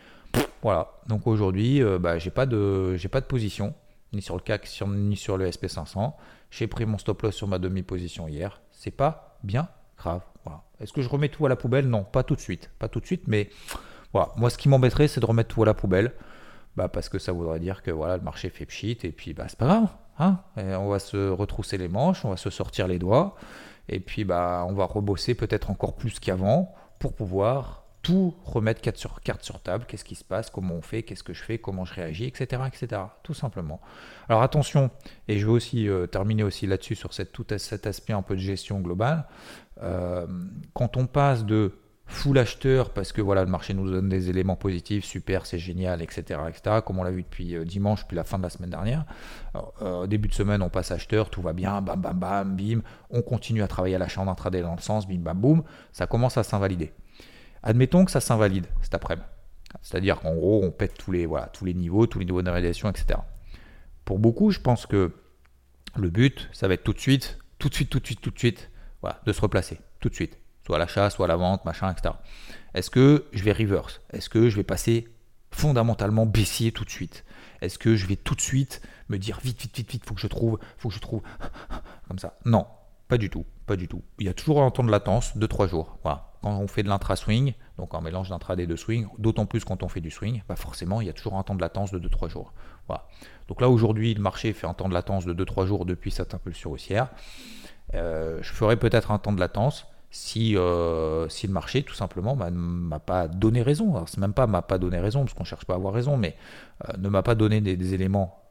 Voilà. 0.63 0.93
Donc 1.09 1.27
aujourd'hui, 1.27 1.83
euh, 1.83 1.99
bah, 1.99 2.19
j'ai 2.19 2.31
pas 2.31 2.47
de, 2.47 2.97
j'ai 2.97 3.09
pas 3.09 3.21
de 3.21 3.27
position 3.27 3.75
ni 4.13 4.23
sur 4.23 4.37
le 4.37 4.43
CAC 4.43 4.69
ni 4.87 5.17
sur 5.17 5.37
le 5.37 5.49
SP500. 5.49 6.13
J'ai 6.51 6.67
pris 6.67 6.87
mon 6.87 6.99
stop 6.99 7.23
loss 7.23 7.35
sur 7.35 7.49
ma 7.49 7.59
demi-position 7.59 8.29
hier. 8.29 8.61
C'est 8.71 8.91
pas 8.91 9.39
bien 9.43 9.69
grave. 9.99 10.23
Voilà. 10.45 10.63
Est-ce 10.81 10.93
que 10.93 11.03
je 11.03 11.09
remets 11.09 11.29
tout 11.29 11.45
à 11.47 11.49
la 11.49 11.57
poubelle? 11.57 11.89
Non, 11.89 12.05
pas 12.05 12.23
tout 12.23 12.37
de 12.37 12.41
suite. 12.41 12.71
Pas 12.79 12.89
tout 12.89 13.01
de 13.01 13.07
suite, 13.07 13.25
mais 13.27 13.51
moi, 14.37 14.51
ce 14.51 14.59
qui 14.59 14.69
m'embêterait, 14.69 15.09
c'est 15.09 15.21
de 15.21 15.27
remettre 15.27 15.55
tout 15.55 15.63
à 15.63 15.67
la 15.67 15.75
poubelle. 15.75 16.13
Bah, 16.77 16.89
parce 16.89 17.09
que 17.09 17.19
ça 17.19 17.33
voudrait 17.33 17.59
dire 17.59 17.83
que 17.83 17.91
voilà, 17.91 18.19
le 18.19 18.23
marché 18.23 18.51
fait 18.51 18.67
pchit 18.67 18.99
et 19.03 19.11
puis 19.11 19.33
bah, 19.33 19.47
c'est 19.49 19.59
pas 19.59 19.67
grave. 19.67 19.89
Hein 20.19 20.41
on 20.57 20.89
va 20.89 20.99
se 20.99 21.31
retrousser 21.31 21.79
les 21.79 21.89
manches, 21.89 22.25
on 22.25 22.31
va 22.31 22.37
se 22.37 22.51
sortir 22.51 22.87
les 22.87 22.99
doigts 22.99 23.35
et 23.89 24.01
puis 24.01 24.25
bah, 24.25 24.67
on 24.69 24.75
va 24.75 24.85
rebosser 24.85 25.35
peut-être 25.35 25.71
encore 25.71 25.97
plus 25.97 26.19
qu'avant 26.19 26.75
pour 26.99 27.15
pouvoir 27.15 27.85
tout 28.03 28.35
remettre 28.45 28.81
carte 28.81 28.99
sur, 28.99 29.21
carte 29.21 29.43
sur 29.43 29.61
table, 29.61 29.85
qu'est-ce 29.89 30.05
qui 30.05 30.15
se 30.15 30.23
passe, 30.23 30.49
comment 30.49 30.75
on 30.75 30.81
fait, 30.81 31.03
qu'est-ce 31.03 31.25
que 31.25 31.33
je 31.33 31.43
fais, 31.43 31.59
comment 31.59 31.85
je 31.85 31.93
réagis, 31.95 32.27
etc. 32.27 32.63
etc. 32.67 33.03
tout 33.25 33.35
simplement. 33.35 33.81
Alors 34.29 34.43
attention, 34.43 34.91
et 35.27 35.39
je 35.39 35.47
vais 35.47 35.53
aussi 35.53 35.89
euh, 35.89 36.07
terminer 36.07 36.45
aussi 36.45 36.69
là-dessus 36.69 36.95
sur 36.95 37.13
cette, 37.13 37.59
cet 37.59 37.87
aspect 37.87 38.13
un 38.13 38.23
peu 38.23 38.37
de 38.37 38.41
gestion 38.41 38.81
globale, 38.81 39.27
euh, 39.83 40.27
quand 40.73 40.97
on 40.97 41.07
passe 41.07 41.45
de 41.45 41.73
full 42.07 42.39
acheteur 42.39 42.91
parce 42.91 43.13
que 43.13 43.21
voilà, 43.21 43.43
le 43.45 43.51
marché 43.51 43.75
nous 43.75 43.91
donne 43.91 44.09
des 44.09 44.31
éléments 44.31 44.57
positifs, 44.57 45.05
super, 45.05 45.45
c'est 45.45 45.59
génial, 45.59 46.03
etc., 46.03 46.41
etc., 46.49 46.77
comme 46.85 46.99
on 46.99 47.03
l'a 47.03 47.11
vu 47.11 47.23
depuis 47.23 47.57
euh, 47.57 47.65
dimanche, 47.65 48.07
puis 48.07 48.17
la 48.17 48.25
fin 48.25 48.39
de 48.39 48.45
la 48.45 48.51
semaine 48.51 48.71
dernière. 48.71 49.05
Euh, 49.83 50.07
début 50.07 50.29
de 50.29 50.35
semaine, 50.35 50.63
on 50.63 50.69
passe 50.69 50.93
acheteur, 50.93 51.31
tout 51.31 51.43
va 51.43 51.53
bien, 51.53 51.83
bam, 51.83 52.01
bam, 52.01 52.19
bam, 52.19 52.57
bim, 52.57 52.83
on 53.11 53.23
continue 53.23 53.63
à 53.63 53.69
travailler 53.69 53.97
à 53.97 53.99
l'achat 53.99 54.21
en 54.21 54.29
intraday 54.29 54.63
dans 54.63 54.75
le 54.75 54.81
sens, 54.81 55.09
bim, 55.09 55.19
bam, 55.19 55.39
boum, 55.39 55.63
ça 55.93 56.07
commence 56.07 56.37
à 56.39 56.45
s'invalider. 56.45 56.93
Admettons 57.63 58.05
que 58.05 58.11
ça 58.11 58.21
s'invalide 58.21 58.67
cet 58.83 58.95
après-midi. 58.95 59.27
C'est-à-dire 59.83 60.21
qu'en 60.21 60.35
gros, 60.35 60.65
on 60.65 60.71
pète 60.71 60.95
tous 60.95 61.11
les, 61.11 61.27
voilà, 61.27 61.49
tous 61.49 61.65
les 61.65 61.75
niveaux, 61.75 62.07
tous 62.07 62.21
les 62.21 62.25
niveaux 62.25 62.41
d'invalidation, 62.41 62.89
etc. 62.89 63.19
Pour 64.05 64.21
beaucoup, 64.21 64.51
je 64.51 64.61
pense 64.61 64.87
que 64.87 65.13
le 65.97 66.11
but, 66.11 66.49
ça 66.53 66.69
va 66.69 66.75
être 66.75 66.85
tout 66.85 66.93
de 66.93 67.01
suite, 67.01 67.39
tout 67.59 67.69
de 67.69 67.75
suite, 67.75 67.91
tout 67.91 67.99
de 67.99 68.07
suite, 68.07 68.21
tout 68.21 68.31
de 68.31 68.39
suite, 68.39 68.71
voilà, 69.01 69.21
de 69.27 69.33
se 69.33 69.41
replacer, 69.41 69.81
tout 70.01 70.09
de 70.09 70.15
suite 70.15 70.39
soit 70.67 70.79
l'achat, 70.79 71.11
soit 71.11 71.29
la 71.29 71.37
vente, 71.37 71.65
machin, 71.65 71.93
etc. 71.93 72.17
Est-ce 72.75 72.91
que 72.91 73.27
je 73.33 73.45
vais 73.45 73.53
reverse? 73.53 74.01
Est-ce 74.13 74.29
que 74.29 74.49
je 74.49 74.57
vais 74.57 74.65
passer 74.65 75.07
fondamentalement 75.53 76.27
baissier 76.27 76.73
tout 76.73 76.85
de 76.85 76.91
suite? 76.91 77.25
Est-ce 77.61 77.79
que 77.79 77.95
je 77.95 78.07
vais 78.07 78.17
tout 78.17 78.35
de 78.35 78.41
suite 78.41 78.83
me 79.09 79.17
dire 79.17 79.39
vite, 79.43 79.61
vite, 79.61 79.77
vite, 79.77 79.91
vite, 79.93 80.05
faut 80.05 80.15
que 80.15 80.21
je 80.21 80.27
trouve, 80.27 80.59
faut 80.77 80.89
que 80.89 80.95
je 80.95 81.01
trouve 81.01 81.23
comme 82.09 82.19
ça? 82.19 82.37
Non, 82.45 82.67
pas 83.07 83.17
du 83.17 83.31
tout, 83.31 83.47
pas 83.65 83.77
du 83.77 83.87
tout. 83.87 84.03
Il 84.19 84.27
y 84.27 84.29
a 84.29 84.35
toujours 84.35 84.61
un 84.61 84.71
temps 84.73 84.83
de 84.83 84.91
latence 84.91 85.37
de 85.37 85.47
3 85.47 85.69
jours. 85.69 85.99
Voilà. 86.03 86.33
Quand 86.43 86.59
on 86.59 86.67
fait 86.67 86.83
de 86.83 86.89
l'intra-swing, 86.89 87.55
donc 87.79 87.95
un 87.95 88.01
mélange 88.01 88.31
d'intraday 88.31 88.65
et 88.65 88.67
de 88.67 88.77
swing, 88.77 89.07
d'autant 89.19 89.47
plus 89.47 89.65
quand 89.65 89.85
on 89.85 89.89
fait 89.89 90.01
du 90.01 90.11
swing, 90.11 90.43
bah 90.49 90.57
forcément 90.57 91.01
il 91.01 91.07
y 91.07 91.11
a 91.11 91.13
toujours 91.13 91.35
un 91.35 91.45
temps 91.45 91.55
de 91.55 91.61
latence 91.61 91.93
de 91.93 92.01
2-3 92.01 92.29
jours. 92.29 92.53
Voilà. 92.89 93.07
Donc 93.47 93.61
là 93.61 93.69
aujourd'hui 93.69 94.15
le 94.15 94.21
marché 94.21 94.53
fait 94.53 94.67
un 94.67 94.75
temps 94.75 94.89
de 94.89 94.95
latence 94.95 95.27
de 95.27 95.33
2-3 95.33 95.67
jours 95.67 95.87
depuis 95.87 96.11
cette 96.11 96.35
impulsion 96.35 96.73
haussière. 96.73 97.11
Euh, 97.95 98.41
je 98.43 98.53
ferai 98.53 98.77
peut-être 98.77 99.13
un 99.13 99.19
temps 99.19 99.33
de 99.33 99.39
latence 99.39 99.87
si, 100.17 100.57
euh, 100.57 101.29
si 101.29 101.47
le 101.47 101.53
marché, 101.53 101.83
tout 101.83 101.95
simplement, 101.95 102.35
ne 102.37 102.51
m'a 102.51 102.99
pas 102.99 103.29
donné 103.29 103.61
raison. 103.61 103.95
Alors, 103.95 104.09
c'est 104.09 104.19
même 104.19 104.33
pas 104.33 104.47
m'a 104.47 104.63
pas 104.63 104.79
donné 104.79 104.99
raison, 104.99 105.21
parce 105.21 105.35
qu'on 105.35 105.45
cherche 105.45 105.67
pas 105.67 105.75
à 105.75 105.77
avoir 105.77 105.93
raison, 105.93 106.17
mais 106.17 106.37
euh, 106.89 106.93
ne 106.97 107.11
m'a 107.11 107.23
pas 107.23 107.35
donné 107.35 107.61
des, 107.61 107.95
éléments 107.95 108.43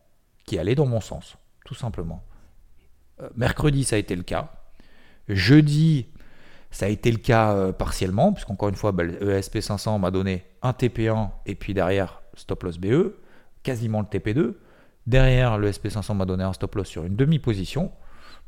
qui 0.46 0.60
allaient 0.60 0.76
dans 0.76 0.86
mon 0.86 1.02
sens, 1.02 1.38
tout 1.66 1.74
simplement. 1.74 2.24
Euh, 3.20 3.30
mercredi, 3.36 3.84
ça 3.84 3.96
a 3.96 4.00
été 4.00 4.16
le 4.16 4.22
cas. 4.22 4.52
Jeudi, 5.28 6.06
ça 6.70 6.86
a 6.86 6.90
été 6.90 7.12
le 7.12 7.18
cas 7.18 7.74
partiellement, 7.74 8.32
puisqu'encore 8.32 8.70
une 8.70 8.76
fois, 8.76 8.92
bah, 8.92 9.04
le 9.04 9.32
ESP 9.32 9.60
500 9.60 9.98
m'a 9.98 10.12
donné 10.12 10.46
un 10.62 10.72
TP1 10.72 11.32
et 11.48 11.56
puis 11.56 11.74
derrière 11.74 12.22
stop 12.36 12.62
loss 12.62 12.78
BE, 12.78 13.16
quasiment 13.64 14.02
le 14.02 14.06
TP2. 14.06 14.54
Derrière, 15.08 15.58
le 15.58 15.72
SP500 15.72 16.16
m'a 16.16 16.26
donné 16.26 16.44
un 16.44 16.54
stop 16.54 16.76
loss 16.76 16.88
sur 16.88 17.06
une 17.06 17.16
demi-position. 17.16 17.92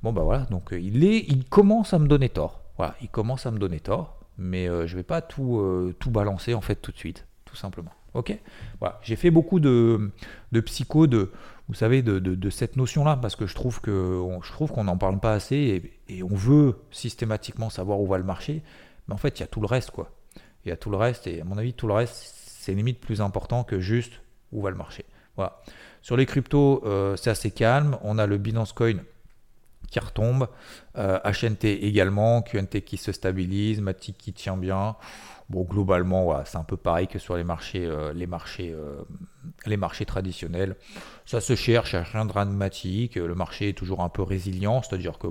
Bon, 0.03 0.13
bah 0.13 0.21
voilà, 0.21 0.45
donc 0.45 0.69
il, 0.71 1.03
est, 1.03 1.25
il 1.27 1.45
commence 1.45 1.93
à 1.95 1.99
me 1.99 2.07
donner 2.07 2.29
tort. 2.29 2.66
Il 3.01 3.09
commence 3.09 3.45
à 3.45 3.51
me 3.51 3.59
donner 3.59 3.79
tort, 3.79 4.19
mais 4.37 4.69
euh, 4.69 4.87
je 4.87 4.93
ne 4.93 4.97
vais 4.97 5.03
pas 5.03 5.21
tout, 5.21 5.59
euh, 5.59 5.95
tout 5.99 6.11
balancer 6.11 6.53
en 6.53 6.61
fait 6.61 6.75
tout 6.75 6.91
de 6.91 6.97
suite, 6.97 7.25
tout 7.45 7.55
simplement. 7.55 7.91
Ok? 8.13 8.37
Voilà, 8.79 8.99
j'ai 9.03 9.15
fait 9.15 9.31
beaucoup 9.31 9.59
de, 9.59 10.11
de 10.51 10.59
psycho, 10.61 11.07
de, 11.07 11.31
vous 11.67 11.73
savez, 11.73 12.01
de, 12.01 12.19
de, 12.19 12.49
cette 12.49 12.75
notion-là, 12.75 13.17
parce 13.17 13.35
que 13.35 13.45
je 13.45 13.53
trouve 13.53 13.81
que 13.81 14.23
je 14.43 14.51
trouve 14.51 14.71
qu'on 14.71 14.85
n'en 14.85 14.97
parle 14.97 15.19
pas 15.19 15.33
assez 15.33 15.99
et, 16.07 16.23
on 16.23 16.35
veut 16.35 16.77
systématiquement 16.89 17.69
savoir 17.69 17.99
où 17.99 18.07
va 18.07 18.17
le 18.17 18.23
marché, 18.23 18.63
mais 19.07 19.13
en 19.13 19.17
fait, 19.17 19.39
il 19.39 19.41
y 19.41 19.43
a 19.43 19.47
tout 19.47 19.61
le 19.61 19.67
reste, 19.67 19.91
quoi. 19.91 20.11
Il 20.65 20.69
y 20.69 20.71
a 20.71 20.77
tout 20.77 20.89
le 20.89 20.97
reste, 20.97 21.27
et 21.27 21.41
à 21.41 21.43
mon 21.43 21.57
avis, 21.57 21.73
tout 21.73 21.87
le 21.87 21.93
reste, 21.93 22.15
c'est 22.15 22.73
limite 22.73 22.99
plus 22.99 23.21
important 23.21 23.63
que 23.63 23.79
juste 23.79 24.13
où 24.51 24.61
va 24.61 24.69
le 24.69 24.77
marché. 24.77 25.05
Voilà. 25.35 25.61
Sur 26.01 26.17
les 26.17 26.25
cryptos, 26.25 26.81
euh, 26.85 27.15
c'est 27.15 27.29
assez 27.29 27.51
calme. 27.51 27.97
On 28.01 28.17
a 28.17 28.25
le 28.25 28.37
Binance 28.37 28.73
Coin 28.73 28.97
qui 29.89 29.99
retombe, 29.99 30.47
HNT 30.95 31.65
euh, 31.65 31.77
également, 31.81 32.41
QNT 32.41 32.81
qui 32.81 32.97
se 32.97 33.11
stabilise, 33.11 33.81
Matic 33.81 34.17
qui 34.17 34.33
tient 34.33 34.57
bien. 34.57 34.95
Bon, 35.49 35.63
globalement, 35.63 36.43
c'est 36.45 36.57
un 36.57 36.63
peu 36.63 36.75
pareil 36.75 37.07
que 37.07 37.19
sur 37.19 37.37
les 37.37 37.45
marchés, 37.45 37.85
euh, 37.85 38.11
les 38.13 38.27
marchés, 38.27 38.73
euh, 38.73 39.03
les 39.65 39.77
marchés 39.77 40.05
traditionnels. 40.05 40.75
Ça 41.25 41.39
se 41.39 41.55
cherche, 41.55 41.93
il 41.93 41.99
rien 41.99 42.25
de 42.25 42.29
dramatique. 42.29 43.15
Le 43.15 43.33
marché 43.33 43.69
est 43.69 43.77
toujours 43.77 44.01
un 44.01 44.09
peu 44.09 44.23
résilient, 44.23 44.81
c'est-à-dire 44.81 45.17
que 45.17 45.27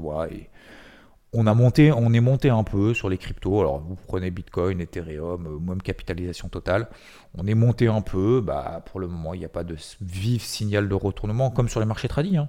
on 1.32 1.46
a 1.46 1.52
monté, 1.52 1.92
on 1.92 2.14
est 2.14 2.20
monté 2.20 2.48
un 2.48 2.64
peu 2.64 2.94
sur 2.94 3.10
les 3.10 3.18
cryptos. 3.18 3.60
Alors, 3.60 3.80
vous 3.80 3.96
prenez 4.06 4.30
Bitcoin, 4.30 4.80
Ethereum, 4.80 5.60
même 5.66 5.82
capitalisation 5.82 6.48
totale. 6.48 6.88
On 7.36 7.46
est 7.46 7.54
monté 7.54 7.88
un 7.88 8.00
peu. 8.00 8.40
Bah, 8.40 8.82
pour 8.86 9.00
le 9.00 9.08
moment, 9.08 9.34
il 9.34 9.40
n'y 9.40 9.44
a 9.44 9.50
pas 9.50 9.64
de 9.64 9.76
vif 10.00 10.42
signal 10.42 10.88
de 10.88 10.94
retournement, 10.94 11.50
comme 11.50 11.68
sur 11.68 11.80
les 11.80 11.84
marchés 11.84 12.08
tradis. 12.08 12.38
Hein 12.38 12.48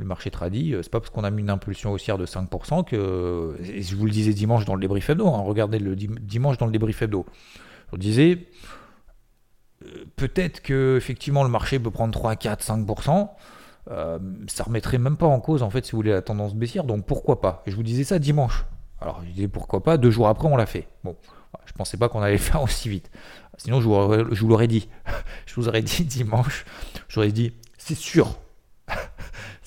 le 0.00 0.06
marché 0.06 0.30
tradit, 0.30 0.74
euh, 0.74 0.82
c'est 0.82 0.90
pas 0.90 1.00
parce 1.00 1.10
qu'on 1.10 1.24
a 1.24 1.30
mis 1.30 1.42
une 1.42 1.50
impulsion 1.50 1.92
haussière 1.92 2.18
de 2.18 2.26
5% 2.26 2.84
que, 2.84 3.56
et 3.62 3.82
je 3.82 3.96
vous 3.96 4.06
le 4.06 4.10
disais 4.10 4.32
dimanche 4.32 4.64
dans 4.64 4.74
le 4.74 4.80
débrief 4.80 5.08
hebdo, 5.10 5.28
hein, 5.28 5.42
regardez 5.44 5.78
le 5.78 5.94
dimanche 5.94 6.58
dans 6.58 6.66
le 6.66 6.72
débrief 6.72 7.02
hebdo, 7.02 7.24
je 7.86 7.90
vous 7.92 7.98
disais, 7.98 8.46
euh, 9.84 10.04
peut-être 10.16 10.62
que 10.62 10.96
effectivement 10.96 11.44
le 11.44 11.50
marché 11.50 11.78
peut 11.78 11.90
prendre 11.90 12.12
3, 12.12 12.36
4, 12.36 12.64
5%, 12.64 13.30
euh, 13.90 14.18
ça 14.48 14.64
remettrait 14.64 14.98
même 14.98 15.16
pas 15.16 15.26
en 15.26 15.40
cause 15.40 15.62
en 15.62 15.70
fait 15.70 15.84
si 15.84 15.92
vous 15.92 15.98
voulez 15.98 16.12
la 16.12 16.22
tendance 16.22 16.54
baissière, 16.54 16.84
donc 16.84 17.06
pourquoi 17.06 17.40
pas? 17.40 17.62
Et 17.66 17.70
je 17.70 17.76
vous 17.76 17.82
disais 17.82 18.04
ça 18.04 18.18
dimanche. 18.18 18.64
Alors 19.00 19.22
je 19.24 19.30
disais 19.30 19.48
pourquoi 19.48 19.82
pas, 19.82 19.96
deux 19.96 20.10
jours 20.10 20.28
après 20.28 20.48
on 20.48 20.56
l'a 20.56 20.66
fait. 20.66 20.88
Bon, 21.04 21.16
je 21.66 21.72
pensais 21.72 21.96
pas 21.96 22.08
qu'on 22.08 22.20
allait 22.20 22.34
le 22.34 22.38
faire 22.38 22.62
aussi 22.64 22.88
vite. 22.88 23.10
Sinon 23.56 23.80
je 23.80 24.34
je 24.34 24.40
vous 24.40 24.48
l'aurais 24.48 24.68
dit. 24.68 24.88
je 25.46 25.54
vous 25.54 25.68
aurais 25.68 25.82
dit 25.82 26.04
dimanche, 26.04 26.64
j'aurais 27.08 27.32
dit 27.32 27.52
c'est 27.78 27.96
sûr, 27.96 28.38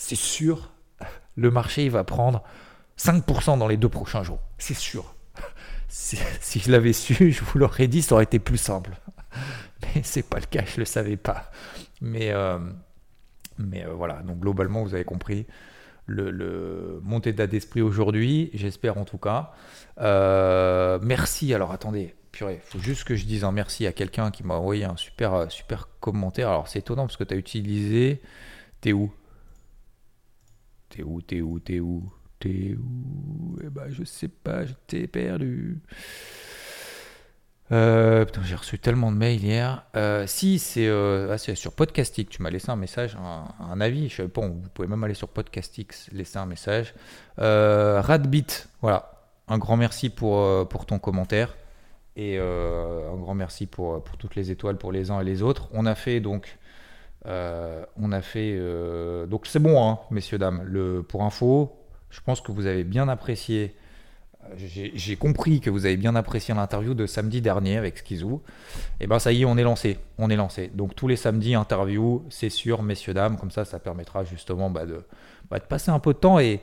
c'est 0.04 0.18
sûr, 0.18 0.70
le 1.38 1.50
marché 1.50 1.88
va 1.88 2.04
prendre 2.04 2.44
5% 3.00 3.58
dans 3.58 3.70
les 3.70 3.78
deux 3.78 3.88
prochains 3.88 4.22
jours. 4.22 4.40
C'est 4.58 4.76
sûr. 4.76 5.16
Si 5.88 6.60
je 6.60 6.72
l'avais 6.72 6.92
su, 6.92 7.32
je 7.32 7.44
vous 7.44 7.60
l'aurais 7.60 7.88
dit, 7.88 8.02
ça 8.02 8.16
aurait 8.16 8.26
été 8.26 8.40
plus 8.40 8.58
simple. 8.58 8.92
Mais 9.82 10.02
c'est 10.04 10.28
pas 10.28 10.40
le 10.40 10.46
cas, 10.46 10.64
je 10.66 10.80
le 10.80 10.86
savais 10.86 11.18
pas. 11.18 11.52
Mais, 12.02 12.32
euh, 12.32 12.58
euh, 13.62 13.94
voilà, 13.94 14.16
donc 14.24 14.40
globalement, 14.40 14.84
vous 14.84 14.94
avez 14.94 15.06
compris 15.06 15.46
le, 16.06 16.32
le 16.32 17.00
mon 17.04 17.20
état 17.20 17.48
d'esprit 17.48 17.82
aujourd'hui, 17.82 18.50
j'espère 18.54 18.98
en 18.98 19.06
tout 19.06 19.20
cas. 19.20 19.54
Euh, 20.02 21.00
merci, 21.02 21.54
alors 21.54 21.72
attendez, 21.72 22.14
purée, 22.32 22.60
faut 22.66 22.80
juste 22.80 23.06
que 23.06 23.16
je 23.16 23.26
dise 23.26 23.46
un 23.46 23.52
merci 23.54 23.88
à 23.88 23.94
quelqu'un 23.94 24.32
qui 24.32 24.44
m'a 24.44 24.56
envoyé 24.56 24.84
un 24.84 24.98
super, 24.98 25.50
super 25.50 25.88
commentaire. 26.02 26.50
Alors 26.50 26.68
c'est 26.68 26.80
étonnant 26.80 27.06
parce 27.06 27.18
que 27.18 27.24
tu 27.24 27.36
as 27.36 27.38
utilisé. 27.38 28.22
T'es 28.82 28.92
où? 28.92 29.14
T'es 30.94 31.02
où, 31.02 31.22
t'es 31.22 31.42
où, 31.42 31.60
t'es 31.60 31.80
où 31.80 32.04
T'es 32.40 32.76
où? 32.78 33.58
Eh 33.64 33.70
ben, 33.70 33.90
je 33.90 34.04
sais 34.04 34.28
pas, 34.28 34.64
je 34.64 34.74
t'ai 34.86 35.08
perdu. 35.08 35.82
Euh, 37.72 38.26
putain, 38.26 38.44
j'ai 38.44 38.54
reçu 38.54 38.78
tellement 38.78 39.12
de 39.12 39.18
mails 39.18 39.44
hier. 39.44 39.86
Euh, 39.96 40.28
si, 40.28 40.62
euh, 40.78 41.34
ah, 41.34 41.40
c'est 41.40 41.56
sur 41.56 41.74
Podcastix. 41.74 42.30
Tu 42.30 42.44
m'as 42.44 42.52
laissé 42.52 42.70
un 42.70 42.76
message, 42.76 43.18
un, 43.60 43.82
avis. 43.82 44.08
Je, 44.08 44.22
bon, 44.22 44.50
vous 44.50 44.70
pouvez 44.72 44.88
même 44.88 45.04
aller 45.04 45.16
sur 45.16 45.30
Podcastix, 45.30 46.12
laisser 46.12 46.38
un 46.38 46.46
message. 46.46 46.94
Radbit, 47.38 48.46
voilà. 48.82 49.10
Un 49.48 49.58
grand 49.58 49.78
merci 49.78 50.12
pour, 50.12 50.68
pour 50.70 50.86
ton 50.86 51.00
commentaire. 51.00 51.58
Et 52.16 52.38
un 52.38 53.18
grand 53.18 53.34
merci 53.34 53.66
pour, 53.66 54.04
pour 54.04 54.18
toutes 54.18 54.36
les 54.36 54.52
étoiles 54.52 54.78
pour 54.78 54.92
les 54.92 55.10
uns 55.10 55.20
et 55.22 55.24
les 55.24 55.42
autres. 55.42 55.70
On 55.74 55.88
a 55.88 55.96
fait 55.96 56.20
donc 56.20 56.46
euh, 56.46 56.63
on 57.26 58.12
a 58.12 58.22
fait. 58.22 58.56
Euh, 58.58 59.26
donc 59.26 59.48
c'est 59.48 59.60
bon, 59.60 59.82
hein, 59.84 60.00
messieurs, 60.12 60.38
dames. 60.38 60.64
Le, 60.66 61.04
pour 61.04 61.24
info, 61.24 61.76
je 62.10 62.20
pense 62.22 62.42
que 62.42 62.52
vous 62.52 62.66
avez 62.66 62.84
bien 62.84 63.08
apprécié. 63.08 63.76
Euh, 64.46 64.56
j'ai 64.58 65.16
compris 65.16 65.62
que 65.62 65.70
vous 65.70 65.86
avez 65.86 65.98
bien 65.98 66.16
apprécié 66.16 66.54
l'interview 66.54 66.94
de 66.94 67.06
samedi 67.06 67.42
dernier 67.42 67.78
avec 67.78 67.98
Skizou. 67.98 68.42
Et 69.00 69.06
eh 69.06 69.08
ben 69.08 69.20
ça 69.20 69.32
y 69.32 69.44
est, 69.44 69.46
on 69.46 69.58
est 69.58 69.64
lancé. 69.64 70.00
On 70.18 70.30
est 70.30 70.36
lancé. 70.36 70.70
Donc 70.74 70.96
tous 70.96 71.08
les 71.08 71.16
samedis, 71.16 71.56
interview, 71.56 72.26
c'est 72.30 72.50
sûr, 72.50 72.84
messieurs, 72.84 73.14
dames. 73.14 73.38
Comme 73.38 73.52
ça, 73.52 73.66
ça 73.66 73.80
permettra 73.80 74.24
justement 74.24 74.70
bah, 74.70 74.86
de, 74.86 75.04
bah, 75.50 75.60
de, 75.60 75.66
passer 75.66 75.92
un 75.92 76.00
peu 76.00 76.14
de 76.14 76.20
temps. 76.20 76.40
Et, 76.40 76.62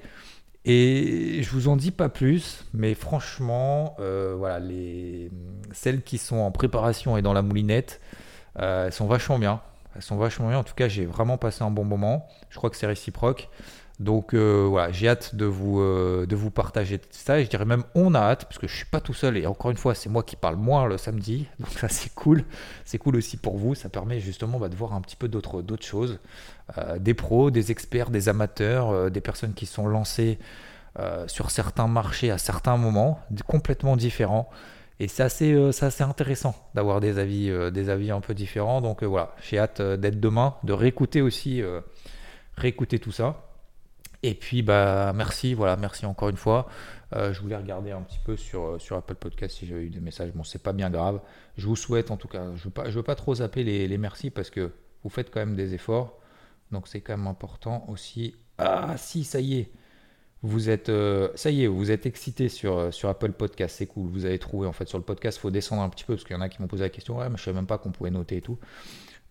et 0.66 1.42
je 1.42 1.50
vous 1.50 1.68
en 1.68 1.76
dis 1.76 1.90
pas 1.90 2.10
plus. 2.10 2.66
Mais 2.74 2.92
franchement, 2.92 3.96
voilà, 3.98 4.58
les, 4.58 5.30
celles 5.72 6.02
qui 6.02 6.18
sont 6.18 6.36
en 6.36 6.50
préparation 6.50 7.16
et 7.16 7.22
dans 7.22 7.32
la 7.32 7.40
moulinette, 7.40 8.02
elles 8.56 8.92
sont 8.92 9.06
vachement 9.06 9.38
bien. 9.38 9.62
Elles 9.94 10.02
sont 10.02 10.16
vachement 10.16 10.48
bien. 10.48 10.58
En 10.58 10.64
tout 10.64 10.74
cas, 10.74 10.88
j'ai 10.88 11.04
vraiment 11.04 11.38
passé 11.38 11.62
un 11.62 11.70
bon 11.70 11.84
moment. 11.84 12.28
Je 12.48 12.56
crois 12.56 12.70
que 12.70 12.76
c'est 12.76 12.86
réciproque. 12.86 13.48
Donc 14.00 14.32
euh, 14.32 14.66
voilà, 14.66 14.90
j'ai 14.92 15.08
hâte 15.08 15.34
de 15.34 15.44
vous, 15.44 15.78
euh, 15.78 16.24
de 16.24 16.34
vous 16.34 16.50
partager 16.50 16.98
ça. 17.10 17.38
Et 17.38 17.44
je 17.44 17.50
dirais 17.50 17.66
même 17.66 17.84
on 17.94 18.14
a 18.14 18.18
hâte, 18.18 18.46
parce 18.46 18.58
que 18.58 18.66
je 18.66 18.74
suis 18.74 18.86
pas 18.86 19.00
tout 19.00 19.12
seul. 19.12 19.36
Et 19.36 19.46
encore 19.46 19.70
une 19.70 19.76
fois, 19.76 19.94
c'est 19.94 20.08
moi 20.08 20.22
qui 20.22 20.36
parle 20.36 20.56
moins 20.56 20.86
le 20.86 20.96
samedi. 20.96 21.46
Donc 21.60 21.70
ça, 21.70 21.88
c'est 21.88 22.12
cool. 22.14 22.44
C'est 22.86 22.98
cool 22.98 23.16
aussi 23.16 23.36
pour 23.36 23.58
vous. 23.58 23.74
Ça 23.74 23.90
permet 23.90 24.18
justement 24.18 24.58
bah, 24.58 24.70
de 24.70 24.74
voir 24.74 24.94
un 24.94 25.02
petit 25.02 25.16
peu 25.16 25.28
d'autres, 25.28 25.62
choses. 25.82 26.18
Euh, 26.78 26.98
des 26.98 27.12
pros, 27.12 27.50
des 27.50 27.70
experts, 27.70 28.10
des 28.10 28.30
amateurs, 28.30 29.10
des 29.10 29.20
personnes 29.20 29.52
qui 29.52 29.66
sont 29.66 29.86
lancées 29.86 30.38
sur 31.28 31.50
certains 31.50 31.86
marchés 31.86 32.30
à 32.30 32.36
certains 32.36 32.76
moments, 32.76 33.20
complètement 33.46 33.96
différents. 33.96 34.50
Et 35.00 35.08
c'est 35.08 35.22
assez, 35.22 35.54
euh, 35.54 35.72
intéressant 36.00 36.54
d'avoir 36.74 37.00
des 37.00 37.18
avis, 37.18 37.48
euh, 37.48 37.70
des 37.70 37.88
avis 37.88 38.10
un 38.10 38.20
peu 38.20 38.34
différents. 38.34 38.82
Donc 38.82 39.02
euh, 39.02 39.06
voilà, 39.06 39.34
j'ai 39.40 39.58
hâte 39.58 39.80
d'être 39.80 40.20
demain, 40.20 40.56
de 40.62 40.74
réécouter 40.74 41.22
aussi, 41.22 41.62
réécouter 42.56 42.98
tout 42.98 43.10
ça. 43.10 43.46
Et 44.22 44.34
puis 44.34 44.60
bah 44.60 45.14
merci, 45.14 45.54
voilà, 45.54 45.76
merci 45.76 46.04
encore 46.04 46.28
une 46.28 46.36
fois. 46.36 46.68
Je 47.12 47.40
voulais 47.40 47.56
regarder 47.56 47.90
un 47.90 48.02
petit 48.02 48.20
peu 48.24 48.36
sur, 48.36 48.78
Apple 48.90 49.14
Podcast 49.14 49.56
si 49.56 49.66
j'avais 49.66 49.84
eu 49.84 49.88
des 49.88 50.00
messages. 50.00 50.32
Bon, 50.32 50.44
c'est 50.44 50.62
pas 50.62 50.74
bien 50.74 50.90
grave. 50.90 51.20
Je 51.56 51.66
vous 51.66 51.76
souhaite 51.76 52.10
en 52.10 52.18
tout 52.18 52.28
cas, 52.28 52.54
je 52.54 52.64
veux 52.64 52.70
pas, 52.70 52.90
je 52.90 52.96
veux 52.96 53.02
pas 53.02 53.14
trop 53.14 53.34
zapper 53.36 53.64
les 53.64 53.98
merci 53.98 54.28
parce 54.30 54.50
que 54.50 54.70
vous 55.02 55.08
faites 55.08 55.30
quand 55.30 55.40
même 55.40 55.56
des 55.56 55.72
efforts. 55.72 56.18
Donc 56.72 56.86
c'est 56.86 57.00
quand 57.00 57.16
même 57.16 57.26
important 57.26 57.86
aussi. 57.88 58.36
Ah 58.58 58.94
si, 58.98 59.24
ça 59.24 59.40
y 59.40 59.60
est. 59.60 59.70
Vous 60.42 60.70
êtes, 60.70 60.88
euh, 60.88 61.28
ça 61.34 61.50
y 61.50 61.64
est, 61.64 61.66
vous 61.66 61.90
êtes 61.90 62.06
excité 62.06 62.48
sur, 62.48 62.78
euh, 62.78 62.90
sur 62.90 63.10
Apple 63.10 63.32
Podcast, 63.32 63.76
c'est 63.76 63.86
cool. 63.86 64.08
Vous 64.08 64.24
avez 64.24 64.38
trouvé 64.38 64.66
en 64.66 64.72
fait 64.72 64.88
sur 64.88 64.96
le 64.96 65.04
podcast, 65.04 65.36
il 65.36 65.40
faut 65.40 65.50
descendre 65.50 65.82
un 65.82 65.90
petit 65.90 66.04
peu 66.04 66.14
parce 66.14 66.24
qu'il 66.24 66.34
y 66.34 66.38
en 66.38 66.40
a 66.40 66.48
qui 66.48 66.62
m'ont 66.62 66.68
posé 66.68 66.82
la 66.82 66.88
question. 66.88 67.18
Ouais, 67.18 67.28
mais 67.28 67.36
je 67.36 67.42
savais 67.42 67.56
même 67.56 67.66
pas 67.66 67.76
qu'on 67.76 67.92
pouvait 67.92 68.10
noter 68.10 68.38
et 68.38 68.40
tout. 68.40 68.58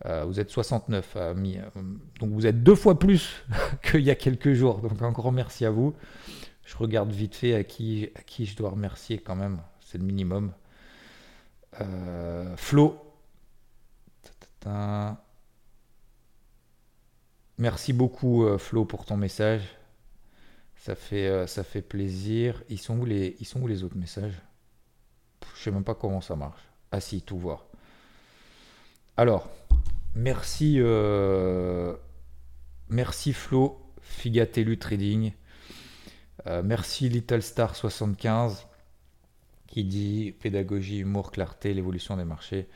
Euh, 0.06 0.24
vous 0.26 0.40
êtes 0.40 0.50
69 0.50 1.18
donc 2.20 2.30
vous 2.32 2.46
êtes 2.46 2.64
deux 2.64 2.76
fois 2.76 2.98
plus 2.98 3.44
qu'il 3.84 4.02
y 4.02 4.12
a 4.12 4.16
quelques 4.16 4.54
jours. 4.54 4.82
Donc 4.82 5.02
un 5.02 5.12
grand 5.12 5.32
merci 5.32 5.66
à 5.66 5.72
vous. 5.72 5.96
Je 6.64 6.78
regarde 6.78 7.12
vite 7.12 7.36
fait 7.36 7.56
à 7.56 7.64
qui, 7.64 8.10
à 8.16 8.22
qui 8.22 8.46
je 8.46 8.56
dois 8.56 8.70
remercier 8.70 9.18
quand 9.18 9.36
même. 9.36 9.60
C'est 9.82 9.98
le 9.98 10.04
minimum. 10.04 10.54
Flo. 12.56 12.98
Merci 17.58 17.94
beaucoup 17.94 18.46
Flo 18.60 18.86
pour 18.86 19.06
ton 19.06 19.18
message. 19.18 19.79
Ça 20.80 20.96
fait, 20.96 21.28
euh, 21.28 21.46
ça 21.46 21.64
fait 21.64 21.82
plaisir. 21.82 22.64
Ils 22.70 22.78
sont, 22.80 22.98
où 22.98 23.06
les, 23.06 23.36
ils 23.40 23.46
sont 23.46 23.68
les 23.68 23.84
autres 23.84 23.98
messages? 23.98 24.42
Je 25.56 25.64
sais 25.64 25.72
même 25.72 25.84
pas 25.84 25.94
comment 25.94 26.22
ça 26.22 26.38
marche. 26.38 26.62
Ah 26.92 27.02
si, 27.02 27.22
tout 27.22 27.38
voir. 27.38 27.66
Alors, 29.18 29.50
merci, 30.16 30.76
euh, 30.78 31.94
merci 32.88 33.34
Flo, 33.34 33.78
Figatelu 34.02 34.78
Trading. 34.78 35.34
Euh, 36.48 36.64
merci 36.64 37.10
Little 37.10 37.42
Star 37.42 37.76
75 37.76 38.66
qui 39.68 39.84
dit 39.84 40.34
pédagogie, 40.40 41.00
humour, 41.00 41.32
clarté, 41.32 41.74
l'évolution 41.74 42.16
des 42.16 42.24
marchés. 42.24 42.70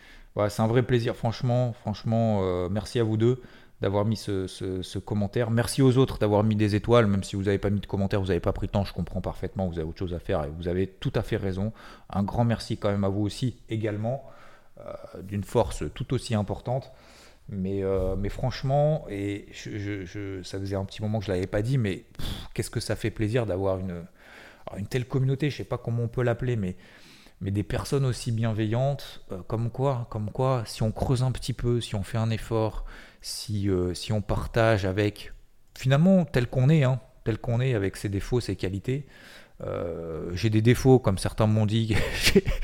C'est 0.50 0.62
un 0.62 0.68
vrai 0.68 0.84
plaisir, 0.84 1.16
franchement, 1.16 1.74
franchement, 1.74 2.68
merci 2.70 3.00
à 3.00 3.04
vous 3.04 3.18
deux 3.18 3.42
d'avoir 3.84 4.06
mis 4.06 4.16
ce, 4.16 4.98
commentaire. 5.00 5.52
Merci 5.52 5.82
aux 5.82 5.98
autres 5.98 6.18
d'avoir 6.18 6.42
mis 6.46 6.56
des 6.56 6.74
étoiles, 6.74 7.06
même 7.06 7.22
si 7.22 7.36
vous 7.36 7.44
n'avez 7.44 7.58
pas 7.58 7.70
mis 7.70 7.82
de 7.82 7.86
commentaire, 7.86 8.22
vous 8.22 8.28
n'avez 8.28 8.40
pas 8.40 8.54
pris 8.54 8.68
le 8.68 8.72
temps, 8.72 8.86
je 8.86 8.94
comprends 8.94 9.20
parfaitement, 9.20 9.68
vous 9.68 9.78
avez 9.78 9.86
autre 9.86 10.00
chose 10.00 10.14
à 10.14 10.20
faire 10.20 10.46
et 10.46 10.50
vous 10.58 10.70
avez 10.70 10.88
tout 10.88 11.12
à 11.16 11.22
fait 11.22 11.36
raison. 11.36 11.74
Un 12.10 12.24
grand 12.24 12.46
merci 12.46 12.78
quand 12.78 12.90
même 12.90 13.04
à 13.04 13.10
vous 13.10 13.24
aussi 13.24 13.58
également, 13.68 14.24
euh, 14.80 14.94
d'une 15.22 15.44
force 15.44 15.84
tout 15.94 16.14
aussi 16.14 16.34
importante. 16.34 16.94
Mais, 17.50 17.84
euh, 17.84 18.16
franchement, 18.30 19.06
et 19.10 19.48
ça 19.54 20.60
faisait 20.60 20.78
un 20.78 20.86
petit 20.86 21.02
moment 21.02 21.20
que 21.20 21.26
je 21.26 21.32
ne 21.32 21.36
l'avais 21.36 21.48
pas 21.48 21.62
dit, 21.62 21.78
mais 21.78 22.06
qu'est-ce 22.54 22.70
que 22.70 22.80
ça 22.80 22.96
fait 22.96 23.12
plaisir 23.12 23.46
d'avoir 23.46 23.80
une 23.80 24.88
telle 24.88 25.06
communauté, 25.06 25.50
je 25.50 25.56
ne 25.56 25.58
sais 25.58 25.64
pas 25.66 25.78
comment 25.78 26.04
on 26.04 26.08
peut 26.08 26.24
l'appeler, 26.24 26.56
mais 26.56 26.78
mais 27.42 27.52
des 27.52 27.64
personnes 27.64 28.06
aussi 28.06 28.32
bienveillantes, 28.32 29.26
euh, 29.32 29.40
comme 29.48 29.70
quoi, 29.70 30.08
comme 30.10 30.32
quoi, 30.32 30.64
si 30.66 30.84
on 30.84 30.92
creuse 30.92 31.24
un 31.24 31.32
petit 31.32 31.54
peu, 31.54 31.82
si 31.82 31.96
on 31.96 32.04
fait 32.04 32.18
un 32.18 32.30
effort, 32.30 32.86
si, 33.22 33.70
euh, 33.70 33.94
si 33.94 34.14
on 34.14 34.22
partage 34.22 34.86
avec, 34.86 35.34
finalement, 35.76 36.26
tel 36.26 36.48
qu'on 36.48 36.70
est, 36.70 36.84
hein, 36.84 37.00
tel 37.24 37.38
qu'on 37.38 37.60
est, 37.60 37.74
avec 37.74 37.98
ses 37.98 38.10
défauts, 38.10 38.40
ses 38.40 38.56
qualités. 38.56 39.08
Euh, 39.62 40.32
j'ai 40.34 40.50
des 40.50 40.62
défauts, 40.62 41.00
comme 41.00 41.18
certains 41.18 41.48
m'ont 41.48 41.66
dit, 41.66 41.96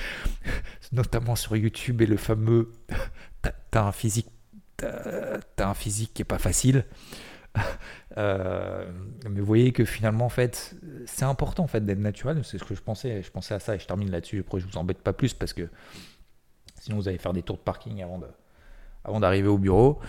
notamment 0.92 1.36
sur 1.36 1.56
YouTube, 1.56 2.02
et 2.02 2.06
le 2.06 2.18
fameux 2.18 2.72
t'as 3.72 3.84
un 3.84 3.92
physique, 3.92 4.28
t'as 4.78 5.70
un 5.70 5.74
physique 5.74 6.14
qui 6.14 6.22
est 6.24 6.26
pas 6.26 6.40
facile. 6.40 6.86
Euh, 8.18 8.92
mais 9.30 9.40
vous 9.40 9.46
voyez 9.46 9.72
que 9.72 9.86
finalement, 9.86 10.26
en 10.26 10.30
fait, 10.30 10.76
c'est 11.06 11.24
important 11.24 11.64
en 11.64 11.68
fait 11.68 11.86
d'être 11.86 12.00
naturel. 12.00 12.44
C'est 12.44 12.58
ce 12.58 12.66
que 12.66 12.76
je 12.76 12.82
pensais. 12.82 13.22
Je 13.22 13.32
pensais 13.32 13.54
à 13.54 13.60
ça 13.60 13.76
et 13.76 13.80
je 13.80 13.86
termine 13.86 14.12
là-dessus. 14.12 14.40
Après, 14.40 14.60
je 14.60 14.68
vous 14.68 14.78
embête 14.78 14.98
pas 14.98 15.14
plus 15.14 15.34
parce 15.34 15.54
que 15.54 15.70
sinon 16.82 16.98
vous 16.98 17.08
allez 17.08 17.20
faire 17.20 17.32
des 17.32 17.44
tours 17.44 17.56
de 17.56 17.62
parking 17.62 18.04
avant 19.04 19.20
d'arriver 19.20 19.48
au 19.48 19.58
bureau. 19.58 20.00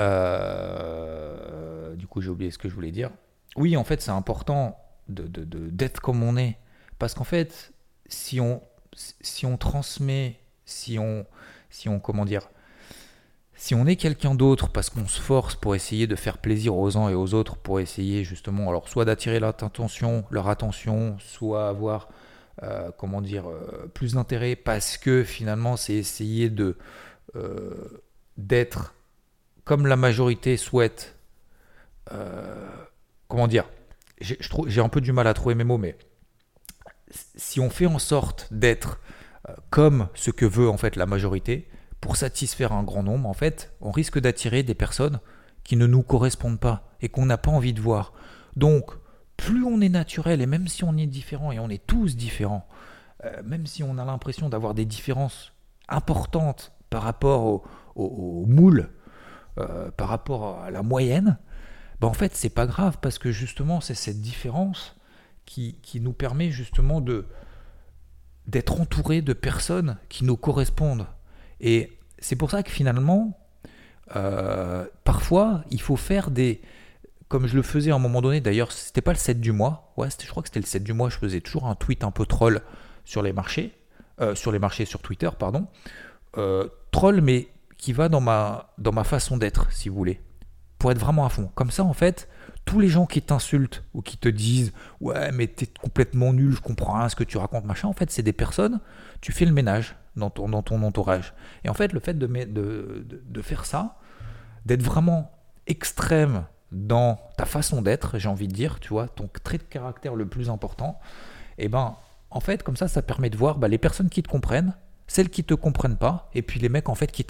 Euh, 0.00 1.94
du 1.94 2.06
coup, 2.06 2.20
j'ai 2.20 2.28
oublié 2.28 2.50
ce 2.50 2.58
que 2.58 2.68
je 2.68 2.74
voulais 2.74 2.90
dire. 2.90 3.10
Oui, 3.56 3.76
en 3.76 3.84
fait, 3.84 4.02
c'est 4.02 4.10
important 4.10 4.76
d'être 5.08 6.00
comme 6.00 6.22
on 6.22 6.36
est. 6.36 6.58
Parce 6.98 7.14
qu'en 7.14 7.24
fait, 7.24 7.72
si 8.06 8.40
on, 8.40 8.62
si 8.94 9.46
on 9.46 9.56
transmet, 9.56 10.38
si 10.66 10.98
on, 10.98 11.24
si 11.70 11.88
on, 11.88 11.98
comment 12.00 12.24
dire, 12.24 12.48
si 13.64 13.74
on 13.74 13.86
est 13.86 13.96
quelqu'un 13.96 14.34
d'autre 14.34 14.68
parce 14.68 14.90
qu'on 14.90 15.06
se 15.06 15.20
force 15.20 15.54
pour 15.54 15.74
essayer 15.74 16.06
de 16.06 16.16
faire 16.16 16.36
plaisir 16.36 16.76
aux 16.76 16.98
uns 16.98 17.08
et 17.08 17.14
aux 17.14 17.32
autres, 17.32 17.56
pour 17.56 17.80
essayer 17.80 18.22
justement, 18.22 18.68
alors 18.68 18.88
soit 18.88 19.06
d'attirer 19.06 19.40
leur 19.40 20.48
attention, 20.48 21.16
soit 21.18 21.68
avoir, 21.68 22.08
euh, 22.62 22.90
comment 22.98 23.22
dire, 23.22 23.48
euh, 23.48 23.90
plus 23.94 24.12
d'intérêt 24.14 24.54
parce 24.54 24.98
que 24.98 25.24
finalement 25.24 25.76
c'est 25.76 25.94
essayer 25.94 26.50
de 26.50 26.76
d'être 28.36 28.94
comme 29.64 29.86
la 29.86 29.96
majorité 29.96 30.56
souhaite, 30.58 31.16
euh, 32.12 32.68
comment 33.28 33.48
dire, 33.48 33.64
j'ai 34.20 34.80
un 34.80 34.90
peu 34.90 35.00
du 35.00 35.12
mal 35.12 35.26
à 35.26 35.32
trouver 35.32 35.54
mes 35.54 35.64
mots, 35.64 35.78
mais 35.78 35.96
si 37.36 37.60
on 37.60 37.70
fait 37.70 37.86
en 37.86 37.98
sorte 37.98 38.46
d'être 38.50 39.00
euh, 39.48 39.54
comme 39.70 40.08
ce 40.14 40.30
que 40.30 40.44
veut 40.44 40.68
en 40.68 40.76
fait 40.76 40.96
la 40.96 41.06
majorité, 41.06 41.66
pour 42.04 42.18
satisfaire 42.18 42.72
un 42.72 42.82
grand 42.82 43.02
nombre, 43.02 43.26
en 43.26 43.32
fait, 43.32 43.72
on 43.80 43.90
risque 43.90 44.18
d'attirer 44.18 44.62
des 44.62 44.74
personnes 44.74 45.20
qui 45.62 45.74
ne 45.74 45.86
nous 45.86 46.02
correspondent 46.02 46.60
pas 46.60 46.90
et 47.00 47.08
qu'on 47.08 47.24
n'a 47.24 47.38
pas 47.38 47.50
envie 47.50 47.72
de 47.72 47.80
voir. 47.80 48.12
Donc, 48.56 48.90
plus 49.38 49.64
on 49.64 49.80
est 49.80 49.88
naturel, 49.88 50.42
et 50.42 50.46
même 50.46 50.68
si 50.68 50.84
on 50.84 50.98
est 50.98 51.06
différent, 51.06 51.50
et 51.50 51.58
on 51.58 51.70
est 51.70 51.86
tous 51.86 52.14
différents, 52.14 52.68
euh, 53.24 53.42
même 53.42 53.64
si 53.64 53.82
on 53.82 53.96
a 53.96 54.04
l'impression 54.04 54.50
d'avoir 54.50 54.74
des 54.74 54.84
différences 54.84 55.54
importantes 55.88 56.72
par 56.90 57.04
rapport 57.04 57.46
au, 57.46 57.64
au 57.96 58.44
moule 58.44 58.90
euh, 59.56 59.90
par 59.90 60.08
rapport 60.08 60.60
à 60.60 60.70
la 60.70 60.82
moyenne, 60.82 61.38
ben 62.02 62.08
en 62.08 62.12
fait 62.12 62.36
c'est 62.36 62.50
pas 62.50 62.66
grave 62.66 62.98
parce 63.00 63.18
que 63.18 63.32
justement 63.32 63.80
c'est 63.80 63.94
cette 63.94 64.20
différence 64.20 64.94
qui, 65.46 65.78
qui, 65.80 66.00
nous 66.00 66.12
permet 66.12 66.50
justement 66.50 67.00
de 67.00 67.26
d'être 68.46 68.78
entouré 68.78 69.22
de 69.22 69.32
personnes 69.32 69.96
qui 70.10 70.24
nous 70.24 70.36
correspondent. 70.36 71.06
Et 71.60 71.93
c'est 72.24 72.36
pour 72.36 72.50
ça 72.50 72.62
que 72.62 72.70
finalement, 72.70 73.38
euh, 74.16 74.86
parfois, 75.04 75.62
il 75.70 75.80
faut 75.80 75.96
faire 75.96 76.30
des... 76.30 76.62
Comme 77.28 77.46
je 77.46 77.54
le 77.54 77.62
faisais 77.62 77.90
à 77.90 77.96
un 77.96 77.98
moment 77.98 78.22
donné, 78.22 78.40
d'ailleurs, 78.40 78.72
c'était 78.72 79.02
pas 79.02 79.12
le 79.12 79.18
7 79.18 79.40
du 79.40 79.52
mois. 79.52 79.92
Ouais, 79.98 80.08
je 80.18 80.30
crois 80.30 80.42
que 80.42 80.48
c'était 80.48 80.60
le 80.60 80.66
7 80.66 80.82
du 80.82 80.94
mois. 80.94 81.10
Je 81.10 81.18
faisais 81.18 81.42
toujours 81.42 81.66
un 81.66 81.74
tweet 81.74 82.02
un 82.02 82.10
peu 82.10 82.24
troll 82.24 82.62
sur 83.04 83.22
les 83.22 83.34
marchés. 83.34 83.74
Euh, 84.22 84.34
sur 84.34 84.52
les 84.52 84.58
marchés 84.58 84.86
sur 84.86 85.02
Twitter, 85.02 85.28
pardon. 85.38 85.66
troll, 86.92 87.20
mais 87.20 87.48
qui 87.76 87.92
va 87.92 88.08
dans 88.08 88.22
ma, 88.22 88.72
dans 88.78 88.92
ma 88.92 89.04
façon 89.04 89.36
d'être, 89.36 89.70
si 89.70 89.90
vous 89.90 89.96
voulez, 89.96 90.22
pour 90.78 90.90
être 90.92 90.98
vraiment 90.98 91.26
à 91.26 91.28
fond. 91.28 91.50
Comme 91.54 91.70
ça, 91.70 91.84
en 91.84 91.92
fait, 91.92 92.26
tous 92.64 92.80
les 92.80 92.88
gens 92.88 93.04
qui 93.04 93.20
t'insultent 93.20 93.84
ou 93.92 94.00
qui 94.00 94.16
te 94.16 94.30
disent 94.30 94.72
ouais 95.00 95.30
mais 95.32 95.46
t'es 95.48 95.66
complètement 95.66 96.32
nul, 96.32 96.52
je 96.52 96.62
comprends 96.62 96.94
rien 96.94 97.10
ce 97.10 97.16
que 97.16 97.24
tu 97.24 97.36
racontes, 97.36 97.66
machin, 97.66 97.88
en 97.88 97.92
fait, 97.92 98.10
c'est 98.10 98.22
des 98.22 98.32
personnes, 98.32 98.80
tu 99.20 99.32
fais 99.32 99.44
le 99.44 99.52
ménage 99.52 99.96
dans 100.16 100.30
ton, 100.30 100.48
dans 100.48 100.62
ton 100.62 100.82
entourage. 100.82 101.34
Et 101.64 101.68
en 101.68 101.74
fait, 101.74 101.92
le 101.92 102.00
fait 102.00 102.14
de, 102.14 102.26
de, 102.26 103.06
de, 103.08 103.42
faire 103.42 103.64
ça, 103.64 103.96
d'être 104.66 104.82
vraiment 104.82 105.30
extrême 105.66 106.44
dans 106.72 107.18
ta 107.36 107.46
façon 107.46 107.82
d'être, 107.82 108.18
j'ai 108.18 108.28
envie 108.28 108.48
de 108.48 108.52
dire, 108.52 108.80
tu 108.80 108.88
vois, 108.88 109.08
ton 109.08 109.28
trait 109.42 109.58
de 109.58 109.62
caractère 109.64 110.14
le 110.14 110.26
plus 110.26 110.50
important, 110.50 110.98
et 111.58 111.66
eh 111.66 111.68
ben, 111.68 111.96
en 112.30 112.40
fait, 112.40 112.62
comme 112.64 112.76
ça, 112.76 112.88
ça 112.88 113.00
permet 113.00 113.30
de 113.30 113.36
voir 113.36 113.58
bah, 113.58 113.68
les 113.68 113.78
personnes 113.78 114.08
qui 114.08 114.22
te 114.22 114.28
comprennent, 114.28 114.74
celles 115.06 115.30
qui 115.30 115.44
te 115.44 115.54
comprennent 115.54 115.96
pas, 115.96 116.30
et 116.34 116.42
puis 116.42 116.58
les 116.58 116.68
mecs 116.68 116.88
en 116.88 116.94
fait 116.94 117.12
qui 117.12 117.24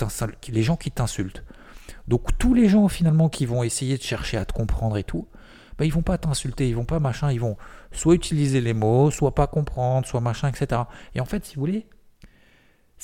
les 0.49 0.62
gens 0.62 0.77
qui 0.77 0.90
t'insultent. 0.90 1.44
Donc 2.09 2.38
tous 2.38 2.55
les 2.55 2.68
gens 2.68 2.88
finalement 2.88 3.29
qui 3.29 3.47
vont 3.47 3.62
essayer 3.62 3.99
de 3.99 4.03
chercher 4.03 4.38
à 4.38 4.44
te 4.44 4.53
comprendre 4.53 4.97
et 4.97 5.05
tout, 5.05 5.29
bah, 5.77 5.85
ils 5.85 5.92
vont 5.92 6.03
pas 6.03 6.18
t'insulter, 6.18 6.68
ils 6.68 6.77
vont 6.77 6.85
pas 6.85 7.01
machin, 7.01 7.33
ils 7.33 7.40
vont 7.40 7.57
soit 7.92 8.14
utiliser 8.14 8.61
les 8.61 8.75
mots, 8.75 9.11
soit 9.11 9.35
pas 9.35 9.47
comprendre, 9.47 10.07
soit 10.07 10.20
machin, 10.20 10.49
etc. 10.49 10.83
Et 11.14 11.20
en 11.20 11.25
fait, 11.25 11.44
si 11.44 11.57
vous 11.57 11.61
voulez, 11.61 11.87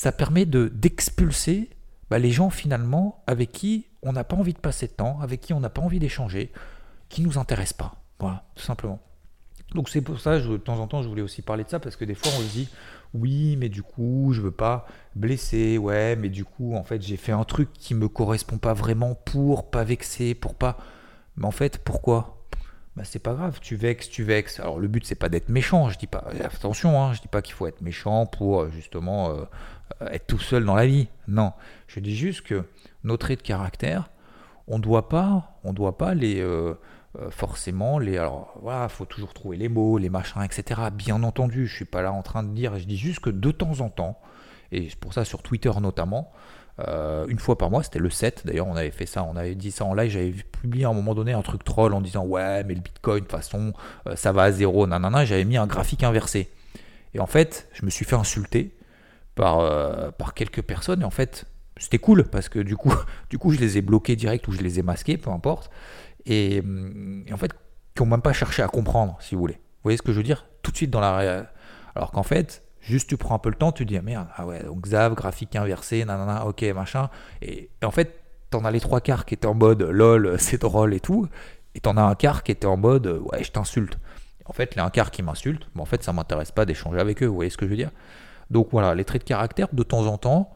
ça 0.01 0.13
permet 0.13 0.47
de 0.47 0.69
d'expulser 0.69 1.69
bah, 2.09 2.19
les 2.19 2.31
gens 2.31 2.49
finalement 2.49 3.23
avec 3.27 3.53
qui 3.53 3.87
on 4.03 4.15
n'a 4.15 4.25
pas 4.25 4.35
envie 4.35 4.55
de 4.55 4.59
passer 4.59 4.87
de 4.87 4.93
temps, 4.93 5.21
avec 5.21 5.43
qui 5.43 5.53
on 5.53 5.61
n'a 5.61 5.69
pas 5.69 5.83
envie 5.83 5.99
d'échanger, 5.99 6.53
qui 7.11 7.21
nous 7.21 7.37
intéressent 7.37 7.77
pas. 7.77 7.97
Voilà, 8.19 8.45
tout 8.55 8.63
simplement. 8.63 8.99
Donc 9.75 9.91
c'est 9.91 10.01
pour 10.01 10.19
ça, 10.19 10.39
de 10.39 10.57
temps 10.57 10.79
en 10.79 10.87
temps, 10.87 11.03
je 11.03 11.09
voulais 11.09 11.21
aussi 11.21 11.43
parler 11.43 11.65
de 11.65 11.69
ça, 11.69 11.81
parce 11.81 11.97
que 11.97 12.07
des 12.07 12.15
fois 12.15 12.33
on 12.35 12.41
se 12.41 12.51
dit, 12.51 12.71
oui, 13.13 13.57
mais 13.57 13.69
du 13.69 13.83
coup, 13.83 14.31
je 14.33 14.41
veux 14.41 14.51
pas 14.51 14.87
blesser, 15.17 15.77
ouais, 15.77 16.17
mais 16.17 16.31
du 16.31 16.47
coup, 16.47 16.75
en 16.75 16.83
fait, 16.83 17.03
j'ai 17.03 17.19
fait 17.19 17.33
un 17.33 17.45
truc 17.45 17.71
qui 17.75 17.93
me 17.93 18.09
correspond 18.09 18.57
pas 18.57 18.73
vraiment 18.73 19.15
pour 19.15 19.71
pas 19.71 19.85
vexer, 19.85 20.35
pour 20.35 20.55
pas. 20.55 20.79
Mais 21.37 21.45
en 21.45 21.51
fait, 21.51 21.77
pourquoi? 21.77 22.41
Bah, 22.97 23.03
c'est 23.05 23.19
pas 23.19 23.35
grave, 23.35 23.61
tu 23.61 23.77
vexes, 23.77 24.09
tu 24.09 24.25
vexes. 24.25 24.61
Alors 24.61 24.79
le 24.79 24.89
but 24.89 25.07
c'est 25.07 25.15
pas 25.15 25.29
d'être 25.29 25.49
méchant, 25.49 25.89
je 25.91 25.99
dis 25.99 26.07
pas, 26.07 26.25
attention, 26.43 27.03
hein, 27.03 27.13
je 27.13 27.21
dis 27.21 27.29
pas 27.29 27.41
qu'il 27.41 27.55
faut 27.55 27.67
être 27.67 27.81
méchant 27.83 28.27
pour 28.27 28.63
euh, 28.63 28.71
justement 28.71 29.31
euh, 29.31 29.45
être 30.11 30.27
tout 30.27 30.39
seul 30.39 30.65
dans 30.65 30.75
la 30.75 30.87
vie. 30.87 31.09
Non, 31.29 31.53
je 31.87 32.01
dis 32.01 32.17
juste 32.17 32.43
que 32.43 32.65
nos 33.05 33.17
traits 33.17 33.41
de 33.41 33.47
caractère, 33.47 34.11
on 34.67 34.79
doit 34.79 35.09
pas, 35.09 35.59
on 35.65 35.73
doit 35.73 35.99
pas 35.99 36.15
les, 36.15 36.41
euh, 36.41 36.75
euh, 37.19 37.31
forcément, 37.31 37.99
les, 37.99 38.19
alors 38.19 38.55
voilà, 38.63 38.89
faut 38.89 39.05
toujours 39.05 39.35
trouver 39.35 39.57
les 39.57 39.69
mots, 39.69 39.99
les 39.99 40.11
machins, 40.11 40.43
etc. 40.43 40.81
Bien 40.93 41.23
entendu, 41.25 41.67
je 41.67 41.75
suis 41.75 41.85
pas 41.85 42.03
là 42.03 42.13
en 42.13 42.23
train 42.23 42.45
de 42.45 42.51
dire, 42.51 42.79
je 42.79 42.85
dis 42.85 42.97
juste 42.97 43.19
que 43.21 43.31
de 43.31 43.51
temps 43.51 43.81
en 43.81 43.89
temps, 43.89 44.21
et 44.71 44.89
pour 45.01 45.13
ça 45.13 45.25
sur 45.25 45.43
Twitter 45.43 45.73
notamment, 45.81 46.31
euh, 46.79 47.27
une 47.27 47.41
fois 47.41 47.59
par 47.59 47.69
mois, 47.69 47.83
c'était 47.83 47.99
le 47.99 48.11
7, 48.11 48.47
d'ailleurs 48.47 48.69
on 48.69 48.77
avait 48.77 48.93
fait 48.93 49.07
ça, 49.07 49.25
on 49.25 49.35
avait 49.35 49.57
dit 49.57 49.73
ça 49.73 49.85
en 49.85 49.95
live, 49.95 50.11
j'avais 50.11 50.31
publié 50.31 50.85
à 50.85 50.91
un 50.91 50.95
moment 50.95 51.17
donné 51.17 51.33
un 51.33 51.43
truc 51.43 51.65
troll 51.65 51.93
en 51.95 52.01
disant 52.01 52.25
ouais 52.25 52.63
mais 52.65 52.75
le 52.75 52.81
Bitcoin 52.81 53.17
de 53.17 53.21
toute 53.21 53.33
façon 53.33 53.73
euh, 54.07 54.15
ça 54.15 54.31
va 54.31 54.45
à 54.45 54.53
zéro, 54.53 54.87
nanana, 54.87 55.25
j'avais 55.25 55.45
mis 55.45 55.57
un 55.57 55.67
graphique 55.67 56.05
inversé. 56.05 56.49
Et 57.13 57.19
en 57.19 57.27
fait, 57.27 57.69
je 57.73 57.85
me 57.85 57.91
suis 57.91 58.05
fait 58.05 58.15
insulter 58.15 58.73
par, 59.35 60.13
par 60.15 60.35
quelques 60.35 60.63
personnes, 60.63 61.03
et 61.03 61.05
en 61.05 61.11
fait, 61.11 61.47
c'était 61.77 61.99
cool 61.99 62.25
parce 62.25 62.49
que 62.49 62.59
du 62.59 62.77
coup, 62.77 62.93
du 63.31 63.39
coup, 63.39 63.53
je 63.53 63.59
les 63.59 63.79
ai 63.79 63.83
bloqués 63.83 64.17
direct 64.17 64.47
ou 64.49 64.53
je 64.53 64.61
les 64.61 64.79
ai 64.79 64.83
masqués, 64.83 65.17
peu 65.17 65.31
importe 65.31 65.71
et, 66.27 66.63
en 67.33 67.37
fait, 67.37 67.53
qui 67.95 68.03
n'ont 68.03 68.09
même 68.09 68.23
pas 68.23 68.33
cherché 68.33 68.63
à 68.63 68.69
comprendre, 68.69 69.17
si 69.21 69.35
vous 69.35 69.41
voulez. 69.41 69.55
Vous 69.55 69.85
voyez 69.85 69.97
ce 69.97 70.03
que 70.03 70.13
je 70.13 70.19
veux 70.19 70.23
dire? 70.23 70.47
Tout 70.63 70.71
de 70.71 70.77
suite 70.77 70.91
dans 70.91 71.01
la 71.01 71.47
Alors 71.95 72.13
qu'en 72.13 72.23
fait, 72.23 72.63
juste 72.81 73.09
tu 73.09 73.17
prends 73.17 73.35
un 73.35 73.39
peu 73.39 73.49
le 73.49 73.57
temps, 73.57 73.73
tu 73.73 73.85
dis, 73.85 73.97
ah 73.97 74.03
merde, 74.03 74.29
ah 74.37 74.47
ouais, 74.47 74.63
donc 74.63 74.83
Xav, 74.83 75.15
graphique 75.15 75.57
inversé, 75.57 76.05
nanana, 76.05 76.47
ok, 76.47 76.63
machin. 76.75 77.09
Et, 77.43 77.71
en 77.83 77.91
fait, 77.91 78.21
t'en 78.51 78.65
as 78.65 78.71
les 78.71 78.81
trois 78.81 79.01
quarts 79.01 79.25
qui 79.25 79.35
étaient 79.35 79.47
en 79.47 79.55
mode, 79.55 79.83
lol, 79.83 80.35
c'est 80.39 80.61
drôle 80.61 80.95
et 80.95 81.01
tout. 81.01 81.29
Et 81.75 81.81
t'en 81.81 81.97
as 81.97 82.03
un 82.03 82.15
quart 82.15 82.43
qui 82.43 82.53
était 82.53 82.67
en 82.67 82.77
mode, 82.77 83.07
ouais, 83.07 83.45
je 83.45 83.53
t'insulte. 83.53 83.99
En 84.45 84.53
fait, 84.53 84.75
les 84.75 84.83
un 84.83 84.91
quart 84.91 85.13
qui 85.13 85.23
m'insultent, 85.23 85.69
mais 85.75 85.81
en 85.81 85.87
fait, 85.87 86.03
ça 86.03 86.13
m'intéresse 86.13 86.51
pas 86.51 86.65
d'échanger 86.65 86.99
avec 86.99 87.23
eux, 87.23 87.27
vous 87.27 87.37
voyez 87.37 87.51
ce 87.51 87.57
que 87.57 87.67
je 87.67 87.71
veux 87.71 87.77
dire? 87.77 87.93
Donc 88.51 88.69
voilà, 88.73 88.95
les 88.95 89.05
traits 89.05 89.23
de 89.23 89.29
caractère, 89.29 89.69
de 89.73 89.83
temps 89.83 90.07
en 90.07 90.19
temps, 90.19 90.53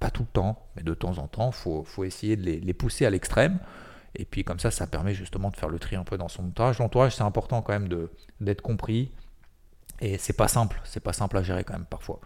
pas 0.00 0.10
tout 0.10 0.22
le 0.22 0.28
temps, 0.28 0.58
mais 0.76 0.82
de 0.82 0.94
temps 0.94 1.18
en 1.18 1.28
temps, 1.28 1.50
il 1.50 1.84
faut, 1.84 2.04
essayer 2.04 2.36
de 2.36 2.42
les, 2.42 2.74
pousser 2.74 3.06
à 3.06 3.10
l'extrême. 3.10 3.58
Et 4.16 4.24
puis 4.24 4.42
comme 4.42 4.58
ça, 4.58 4.70
ça 4.70 4.86
permet 4.86 5.14
justement 5.14 5.50
de 5.50 5.56
faire 5.56 5.68
le 5.68 5.78
tri 5.78 5.94
un 5.94 6.04
peu 6.04 6.16
dans 6.18 6.28
son 6.28 6.46
entourage. 6.46 6.78
L'entourage, 6.78 7.14
c'est 7.14 7.22
important 7.22 7.62
quand 7.62 7.72
même 7.72 7.88
d'être 8.40 8.62
compris. 8.62 9.12
Et 10.00 10.16
c'est 10.16 10.32
pas 10.32 10.48
simple, 10.48 10.80
c'est 10.84 11.00
pas 11.00 11.12
simple 11.12 11.36
à 11.36 11.42
gérer 11.42 11.62
quand 11.62 11.74
même 11.74 11.84
parfois. 11.84 12.20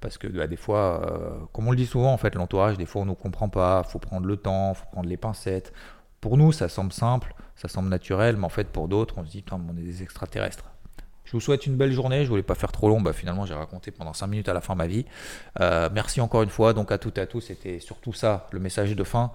Parce 0.00 0.16
que 0.16 0.26
bah, 0.26 0.46
des 0.46 0.56
fois, 0.56 1.02
euh, 1.04 1.38
comme 1.52 1.68
on 1.68 1.72
le 1.72 1.76
dit 1.76 1.86
souvent, 1.86 2.12
en 2.12 2.16
fait, 2.16 2.34
l'entourage, 2.34 2.78
des 2.78 2.86
fois 2.86 3.02
on 3.02 3.04
ne 3.04 3.12
comprend 3.12 3.50
pas, 3.50 3.82
faut 3.84 3.98
prendre 3.98 4.26
le 4.26 4.38
temps, 4.38 4.72
faut 4.72 4.86
prendre 4.90 5.08
les 5.08 5.18
pincettes. 5.18 5.74
Pour 6.22 6.38
nous, 6.38 6.52
ça 6.52 6.70
semble 6.70 6.92
simple, 6.92 7.34
ça 7.54 7.68
semble 7.68 7.90
naturel, 7.90 8.38
mais 8.38 8.46
en 8.46 8.48
fait, 8.48 8.68
pour 8.68 8.88
d'autres, 8.88 9.18
on 9.18 9.24
se 9.26 9.30
dit, 9.30 9.44
on 9.52 9.76
est 9.76 9.82
des 9.82 10.02
extraterrestres. 10.02 10.70
Je 11.28 11.32
vous 11.32 11.40
souhaite 11.40 11.66
une 11.66 11.76
belle 11.76 11.92
journée. 11.92 12.24
Je 12.24 12.30
voulais 12.30 12.42
pas 12.42 12.54
faire 12.54 12.72
trop 12.72 12.88
long. 12.88 13.02
Bah, 13.02 13.12
finalement, 13.12 13.44
j'ai 13.44 13.52
raconté 13.52 13.90
pendant 13.90 14.14
5 14.14 14.26
minutes 14.28 14.48
à 14.48 14.54
la 14.54 14.62
fin 14.62 14.74
ma 14.74 14.86
vie. 14.86 15.04
Euh, 15.60 15.90
merci 15.92 16.22
encore 16.22 16.42
une 16.42 16.48
fois. 16.48 16.72
Donc 16.72 16.90
à 16.90 16.96
toutes 16.96 17.18
et 17.18 17.20
à 17.20 17.26
tous, 17.26 17.42
c'était 17.42 17.80
surtout 17.80 18.14
ça 18.14 18.46
le 18.50 18.58
message 18.60 18.96
de 18.96 19.04
fin. 19.04 19.30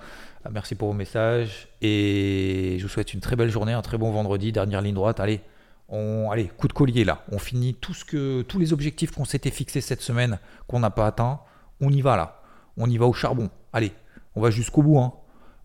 Euh, 0.48 0.50
merci 0.52 0.74
pour 0.74 0.88
vos 0.88 0.96
messages 0.96 1.68
et 1.84 2.78
je 2.80 2.84
vous 2.84 2.90
souhaite 2.90 3.14
une 3.14 3.20
très 3.20 3.36
belle 3.36 3.52
journée, 3.52 3.74
un 3.74 3.84
très 3.84 4.00
bon 4.00 4.10
vendredi. 4.12 4.52
Dernière 4.52 4.82
ligne 4.82 4.96
droite. 4.96 5.20
Allez, 5.20 5.42
on, 5.88 6.32
allez, 6.32 6.48
coup 6.48 6.68
de 6.68 6.74
collier 6.74 7.04
là. 7.04 7.26
On 7.32 7.38
finit 7.38 7.76
tout 7.76 7.94
ce 7.94 8.04
que, 8.04 8.42
tous 8.42 8.58
les 8.58 8.74
objectifs 8.74 9.12
qu'on 9.12 9.26
s'était 9.26 9.52
fixés 9.52 9.82
cette 9.82 10.02
semaine 10.02 10.40
qu'on 10.66 10.80
n'a 10.80 10.90
pas 10.90 11.06
atteint. 11.06 11.42
On 11.80 11.92
y 11.92 12.02
va 12.02 12.18
là. 12.18 12.42
On 12.76 12.90
y 12.90 12.98
va 12.98 13.06
au 13.06 13.14
charbon. 13.14 13.52
Allez, 13.72 13.92
on 14.36 14.42
va 14.42 14.50
jusqu'au 14.50 14.82
bout. 14.82 14.98
Hein. 14.98 15.14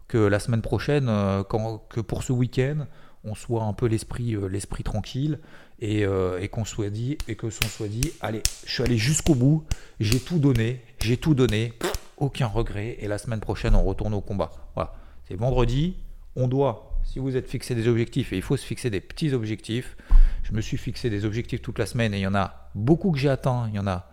Que 0.09 0.19
la 0.19 0.41
semaine 0.41 0.63
prochaine, 0.63 1.09
euh, 1.09 1.43
que 1.43 2.01
pour 2.01 2.23
ce 2.23 2.35
week-end, 2.35 2.87
on 3.25 3.35
soit 3.35 3.63
un 3.63 3.73
peu 3.73 3.87
l'esprit 3.87 4.37
l'esprit 4.49 4.85
tranquille 4.85 5.39
euh, 5.83 6.41
et, 6.41 6.49
qu'on 6.49 6.65
soit 6.65 6.91
dit 6.91 7.19
et 7.29 7.37
que 7.37 7.51
son 7.51 7.65
soit 7.67 7.87
dit 7.87 8.13
allez 8.21 8.43
je 8.67 8.73
suis 8.73 8.83
allé 8.83 8.97
jusqu'au 8.99 9.37
bout 9.37 9.65
j'ai 10.01 10.19
tout 10.19 10.41
donné 10.41 10.83
j'ai 11.01 11.17
tout 11.17 11.35
donné 11.35 11.73
aucun 12.17 12.49
regret 12.49 12.97
et 12.99 13.07
la 13.07 13.17
semaine 13.17 13.39
prochaine 13.39 13.77
on 13.77 13.85
retourne 13.85 14.13
au 14.13 14.21
combat. 14.21 14.51
Voilà. 14.75 14.93
C'est 15.29 15.37
vendredi 15.37 15.97
on 16.35 16.49
doit 16.49 17.01
si 17.05 17.21
vous 17.21 17.37
êtes 17.37 17.49
fixé 17.49 17.77
des 17.77 17.87
objectifs 17.87 18.33
et 18.33 18.37
il 18.37 18.43
faut 18.43 18.57
se 18.57 18.67
fixer 18.67 18.91
des 18.91 19.01
petits 19.01 19.33
objectifs 19.33 19.97
je 20.43 20.53
me 20.53 20.61
suis 20.61 20.79
fixé 20.79 21.11
des 21.11 21.25
objectifs 21.25 21.63
toute 21.63 21.79
la 21.79 21.87
semaine 21.87 22.13
et 22.13 22.19
il 22.19 22.23
y 22.23 22.27
en 22.27 22.35
a 22.35 22.71
beaucoup 22.75 23.13
que 23.13 23.19
j'ai 23.19 23.31
atteint 23.31 23.69
il 23.69 23.77
y 23.77 23.79
en 23.79 23.87
a 23.87 24.11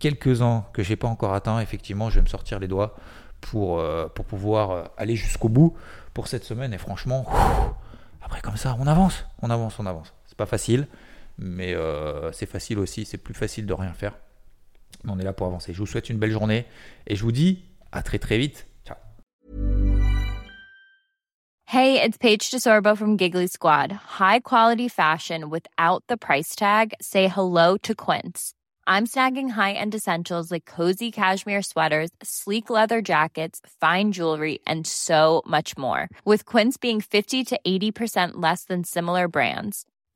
quelques-uns 0.00 0.64
que 0.72 0.82
j'ai 0.82 0.96
pas 0.96 1.08
encore 1.08 1.34
atteint 1.34 1.60
effectivement 1.60 2.10
je 2.10 2.16
vais 2.16 2.22
me 2.22 2.28
sortir 2.28 2.58
les 2.58 2.68
doigts 2.68 2.96
pour, 3.40 3.78
euh, 3.78 4.08
pouvoir 4.08 4.70
euh, 4.72 4.84
aller 4.96 5.14
jusqu'au 5.14 5.48
bout 5.48 5.76
pour 6.14 6.26
cette 6.26 6.42
semaine 6.42 6.74
et 6.74 6.78
franchement 6.78 7.26
après 8.22 8.40
comme 8.40 8.56
ça 8.56 8.76
on 8.80 8.88
avance 8.88 9.24
on 9.40 9.50
avance 9.50 9.78
on 9.78 9.86
avance 9.86 10.15
pas 10.36 10.46
facile, 10.46 10.86
mais 11.38 11.74
euh, 11.74 12.32
c'est 12.32 12.46
facile 12.46 12.78
aussi, 12.78 13.04
c'est 13.04 13.18
plus 13.18 13.34
facile 13.34 13.66
de 13.66 13.72
rien 13.72 13.92
faire. 13.92 14.12
On 15.06 15.18
est 15.18 15.24
là 15.24 15.32
pour 15.32 15.46
avancer. 15.46 15.72
Je 15.72 15.78
vous 15.78 15.86
souhaite 15.86 16.08
une 16.08 16.18
belle 16.18 16.30
journée 16.30 16.66
et 17.06 17.16
je 17.16 17.22
vous 17.22 17.32
dis 17.32 17.64
à 17.92 18.02
très 18.02 18.18
très 18.18 18.38
vite. 18.38 18.66
Ciao. 18.86 18.96
Hey, 21.66 22.00
it's 22.00 22.16
Paige 22.16 22.50
DeSorbo 22.50 22.96
from 22.96 23.16
Giggly 23.16 23.48
Squad. 23.48 23.92
High 23.92 24.40
quality 24.40 24.88
fashion 24.88 25.50
without 25.50 26.02
the 26.08 26.16
price 26.16 26.54
tag. 26.54 26.94
Say 27.00 27.28
hello 27.28 27.76
to 27.78 27.94
Quince. 27.94 28.52
I'm 28.88 29.04
snagging 29.04 29.50
high-end 29.50 29.96
essentials 29.96 30.52
like 30.52 30.64
cozy 30.64 31.10
cashmere 31.10 31.62
sweaters, 31.62 32.10
sleek 32.22 32.70
leather 32.70 33.02
jackets, 33.02 33.60
fine 33.80 34.12
jewelry, 34.12 34.60
and 34.64 34.86
so 34.86 35.42
much 35.44 35.76
more. 35.76 36.08
With 36.24 36.44
Quince 36.44 36.76
being 36.76 37.00
50 37.00 37.42
to 37.46 37.58
80% 37.66 38.34
less 38.34 38.62
than 38.62 38.84
similar 38.84 39.26
brands 39.26 39.84